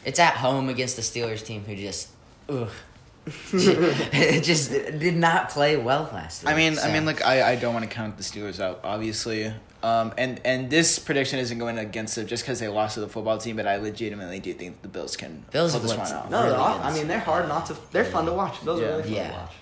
It's 0.03 0.19
at 0.19 0.33
home 0.35 0.71
against 0.71 0.97
the 0.97 1.03
Steelers 1.03 1.45
team, 1.45 1.63
who 1.67 1.77
just, 1.77 2.09
ugh, 2.49 2.71
just 3.51 4.71
did 4.71 5.17
not 5.17 5.51
play 5.51 5.77
well 5.77 6.09
last 6.13 6.45
week. 6.45 6.53
I 6.53 6.57
mean, 6.57 6.79
I 6.79 6.91
mean, 6.91 7.05
like 7.05 7.23
I, 7.25 7.51
I 7.53 7.57
don't 7.57 7.75
want 7.75 7.85
to 7.85 7.95
count 7.95 8.17
the 8.17 8.23
Steelers 8.23 8.61
out, 8.61 8.81
obviously. 8.83 9.53
Um, 9.83 10.13
and 10.19 10.41
and 10.45 10.69
this 10.71 10.99
prediction 10.99 11.39
isn't 11.39 11.57
going 11.59 11.79
against 11.79 12.17
them 12.17 12.27
just 12.27 12.43
because 12.43 12.59
they 12.59 12.67
lost 12.69 12.95
to 12.95 13.01
the 13.01 13.09
football 13.09 13.39
team, 13.39 13.55
but 13.57 13.67
I 13.69 13.77
legitimately 13.77 14.41
do 14.41 14.53
think 14.53 14.83
the 14.83 14.89
Bills 14.89 15.17
can 15.17 15.45
Bills 15.53 15.73
pull 15.73 15.81
this 15.81 15.97
one 15.97 16.01
out. 16.11 16.31
No, 16.31 16.39
really 16.39 16.51
they're 16.51 16.59
off. 16.61 16.85
I 16.85 16.93
mean, 16.95 17.07
they're 17.07 17.21
hard 17.21 17.47
not 17.49 17.67
to. 17.67 17.77
They're 17.93 18.05
fun 18.05 18.27
to 18.27 18.33
watch. 18.33 18.61
Those 18.63 18.81
Yeah. 18.81 18.87
are 18.87 18.91
really 18.91 19.03
fun 19.05 19.13
Yeah. 19.13 19.29
to 19.29 19.35
watch. 19.35 19.53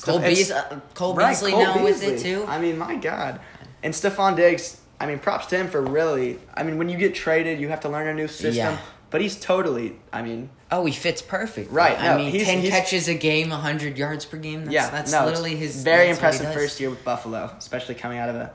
Cole, 0.00 0.18
It's- 0.18 0.34
Beas, 0.38 0.50
uh, 0.50 0.80
Cole 0.94 1.14
Right, 1.14 1.28
Beasley 1.30 1.52
Cole 1.52 1.62
now 1.62 1.84
with 1.84 2.02
it 2.02 2.18
too. 2.20 2.44
I 2.48 2.58
mean, 2.58 2.78
my 2.78 2.96
God. 2.96 3.38
And 3.82 3.92
Stefon 3.92 4.34
Diggs, 4.34 4.78
I 4.98 5.06
mean, 5.06 5.18
props 5.18 5.46
to 5.46 5.56
him 5.56 5.68
for 5.68 5.80
really. 5.82 6.38
I 6.54 6.62
mean, 6.62 6.78
when 6.78 6.88
you 6.88 6.96
get 6.96 7.14
traded, 7.14 7.60
you 7.60 7.68
have 7.68 7.80
to 7.80 7.88
learn 7.90 8.08
a 8.08 8.14
new 8.14 8.26
system. 8.28 8.54
Yeah. 8.54 8.78
But 9.10 9.20
he's 9.20 9.36
totally. 9.36 9.96
I 10.12 10.22
mean, 10.22 10.48
Oh, 10.72 10.86
he 10.86 10.92
fits 10.92 11.22
perfect. 11.22 11.70
Right, 11.70 11.96
I 12.00 12.16
mean, 12.16 12.32
he's- 12.32 12.46
ten 12.46 12.58
he's- 12.60 12.72
catches 12.72 13.06
a 13.06 13.14
game, 13.14 13.50
hundred 13.50 13.96
yards 13.96 14.24
per 14.24 14.38
game. 14.38 14.64
That's, 14.64 14.74
yeah, 14.74 14.90
that's 14.90 15.12
no, 15.12 15.26
literally 15.26 15.54
his. 15.54 15.84
Very 15.84 16.08
that's 16.08 16.20
what 16.20 16.32
he 16.32 16.38
impressive 16.40 16.60
first 16.60 16.80
year 16.80 16.90
with 16.90 17.04
Buffalo, 17.04 17.52
especially 17.56 17.94
coming 17.94 18.18
out 18.18 18.28
of 18.30 18.34
a 18.36 18.50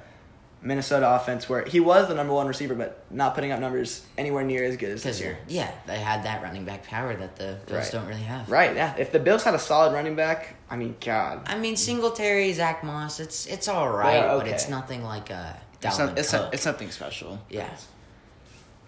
Minnesota 0.62 1.15
offense 1.15 1.48
where 1.48 1.63
he 1.65 1.80
was 1.80 2.08
the 2.08 2.13
number 2.15 2.34
one 2.34 2.48
receiver, 2.48 2.76
but 2.76 3.04
not 3.10 3.34
putting 3.36 3.52
up 3.52 3.60
numbers 3.60 4.06
anywhere 4.17 4.43
near 4.43 4.63
as 4.65 4.76
good 4.78 4.89
as 4.89 5.04
this 5.04 5.19
Because 5.19 5.22
year. 5.22 5.38
yeah, 5.48 5.72
they 5.88 6.00
had 6.00 6.24
that 6.24 6.41
running 6.43 6.65
back 6.65 6.84
power 6.86 7.15
that 7.15 7.36
the 7.38 7.58
Bills 7.65 7.84
Right. 7.84 7.91
don't 7.91 8.08
really 8.08 8.22
have. 8.24 8.50
Right. 8.52 8.76
Yeah. 8.76 8.93
If 8.98 9.12
the 9.12 9.19
Bills 9.19 9.43
had 9.43 9.54
a 9.56 9.60
solid 9.60 9.93
running 9.93 10.15
back, 10.15 10.56
I 10.69 10.76
mean, 10.76 10.95
God. 11.00 11.41
I 11.45 11.58
mean, 11.58 11.76
Singletary, 11.78 12.52
Zach 12.54 12.84
Moss, 12.84 13.19
it's 13.19 13.45
it's 13.45 13.67
all 13.67 13.89
right, 13.89 14.19
They're 14.22 14.38
but 14.38 14.48
it's 14.48 14.67
nothing 14.67 15.04
like 15.04 15.30
a 15.30 15.56
It's, 15.82 15.95
Dalvin 15.98 16.08
not, 16.08 16.19
it's, 16.19 16.32
Cook. 16.32 16.41
not, 16.41 16.54
it's 16.54 16.65
nothing 16.65 16.91
special. 16.91 17.39
yeah. 17.50 17.69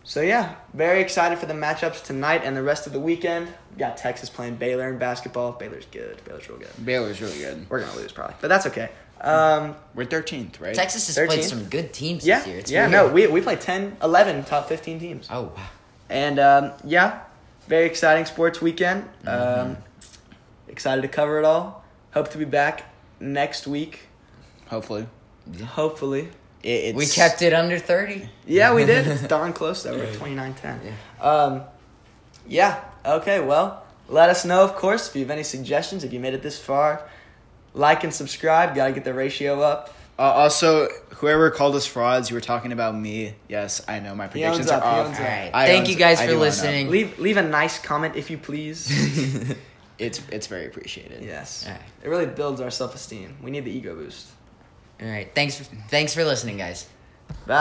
So 0.04 0.22
yeah, 0.22 0.56
very 0.74 1.00
excited 1.02 1.38
for 1.38 1.46
the 1.46 1.54
matchups 1.54 2.04
tonight 2.04 2.42
and 2.44 2.56
the 2.58 2.64
rest 2.64 2.88
of 2.88 2.94
the 2.94 3.00
weekend. 3.00 3.48
We 3.72 3.78
got 3.78 3.98
Texas 3.98 4.30
playing 4.30 4.56
Baylor 4.56 4.90
in 4.90 4.98
basketball. 4.98 5.52
Baylor's 5.54 5.86
good. 5.86 6.24
Baylor's 6.26 6.50
real 6.50 6.58
good. 6.58 6.86
Baylor's 6.86 7.22
really 7.22 7.38
good. 7.38 7.70
We're 7.70 7.82
gonna 7.82 7.96
lose 7.96 8.12
probably, 8.12 8.36
but 8.42 8.48
that's 8.48 8.66
okay. 8.68 8.90
Um, 9.22 9.76
We're 9.94 10.06
13th, 10.06 10.60
right? 10.60 10.74
Texas 10.74 11.06
has 11.06 11.16
13th? 11.16 11.28
played 11.28 11.44
some 11.44 11.64
good 11.66 11.94
teams 11.94 12.26
yeah, 12.26 12.40
this 12.40 12.48
year. 12.48 12.58
It's 12.58 12.72
yeah. 12.72 12.88
weird. 12.88 12.92
No, 12.92 13.14
we 13.14 13.28
we 13.28 13.40
play 13.42 13.56
10, 13.56 13.98
11 14.02 14.46
top 14.46 14.68
fifteen 14.68 15.00
teams, 15.00 15.28
Oh 15.30 15.44
wow. 15.56 15.64
and 16.10 16.40
um, 16.40 16.72
yeah, 16.84 17.22
very 17.68 17.86
exciting 17.86 18.26
sports 18.26 18.60
weekend. 18.62 19.04
Mm-hmm. 19.24 19.72
Um, 19.72 19.78
excited 20.68 21.04
to 21.04 21.08
cover 21.08 21.38
it 21.38 21.46
all. 21.46 21.84
Hope 22.16 22.32
to 22.32 22.40
be 22.40 22.46
back 22.46 22.86
next 23.20 23.68
week. 23.68 24.08
Hopefully. 24.70 25.06
Hopefully. 25.64 26.30
It, 26.63 26.67
it's, 26.67 26.97
We 26.97 27.08
kept 27.08 27.41
it 27.41 27.54
under 27.54 27.80
thirty. 27.80 28.30
Yeah, 28.45 28.74
we 28.74 28.86
did. 28.86 29.08
It's 29.13 29.24
darn 29.24 29.54
close 29.54 29.84
though. 29.84 29.97
We're 29.97 30.06
at 30.06 30.13
29-10. 30.13 30.93
Um, 31.19 31.63
yeah. 32.47 32.84
Okay. 33.06 33.39
Well, 33.39 33.84
let 34.08 34.30
us 34.30 34.45
know, 34.45 34.63
of 34.63 34.76
course, 34.76 35.08
if 35.10 35.15
you 35.15 35.21
have 35.21 35.32
any 35.32 35.43
suggestions. 35.43 36.04
If 36.04 36.13
you 36.13 36.19
made 36.19 36.34
it 36.34 36.41
this 36.43 36.60
far, 36.60 37.08
like 37.74 38.04
and 38.04 38.13
subscribe. 38.13 38.76
Got 38.76 38.88
to 38.88 38.93
get 38.93 39.04
the 39.06 39.13
ratio 39.13 39.62
up. 39.62 39.95
Uh, 40.19 40.24
also, 40.24 40.88
whoever 41.15 41.50
called 41.50 41.76
us 41.76 41.88
frauds, 41.88 42.30
you 42.30 42.36
were 42.36 42.41
talking 42.41 42.71
about 42.74 42.93
me. 42.95 43.34
Yes, 43.47 43.82
I 43.88 44.00
know 44.00 44.13
my 44.13 44.28
predictions 44.28 44.69
are 44.69 44.78
up, 44.78 44.84
he 44.84 44.89
off. 44.89 45.08
owns 45.08 45.17
All 45.19 45.26
up. 45.26 45.30
right. 45.54 45.65
Thank 45.65 45.89
you 45.89 45.95
guys 45.95 46.19
I 46.19 46.26
for 46.26 46.32
do 46.32 46.36
own 46.36 46.41
up. 46.41 46.45
listening. 46.45 46.89
Leave 46.91 47.17
leave 47.17 47.38
a 47.38 47.41
nice 47.43 47.80
comment 47.80 48.15
if 48.15 48.30
you 48.30 48.38
please. 48.38 48.88
It's 49.97 50.19
it's 50.32 50.47
very 50.47 50.65
appreciated. 50.65 51.24
yes. 51.24 51.65
All 51.67 51.74
right. 51.74 51.82
It 52.04 52.10
really 52.10 52.26
builds 52.26 52.60
our 52.60 52.71
self 52.71 52.95
esteem. 52.95 53.38
We 53.43 53.52
need 53.52 53.65
the 53.65 53.71
ego 53.71 53.93
boost. 53.95 54.28
All 55.02 55.08
right. 55.08 55.34
Thanks. 55.34 55.58
Thanks 55.90 56.14
for 56.14 56.24
listening, 56.24 56.58
guys. 56.58 56.88
Bye. 57.48 57.54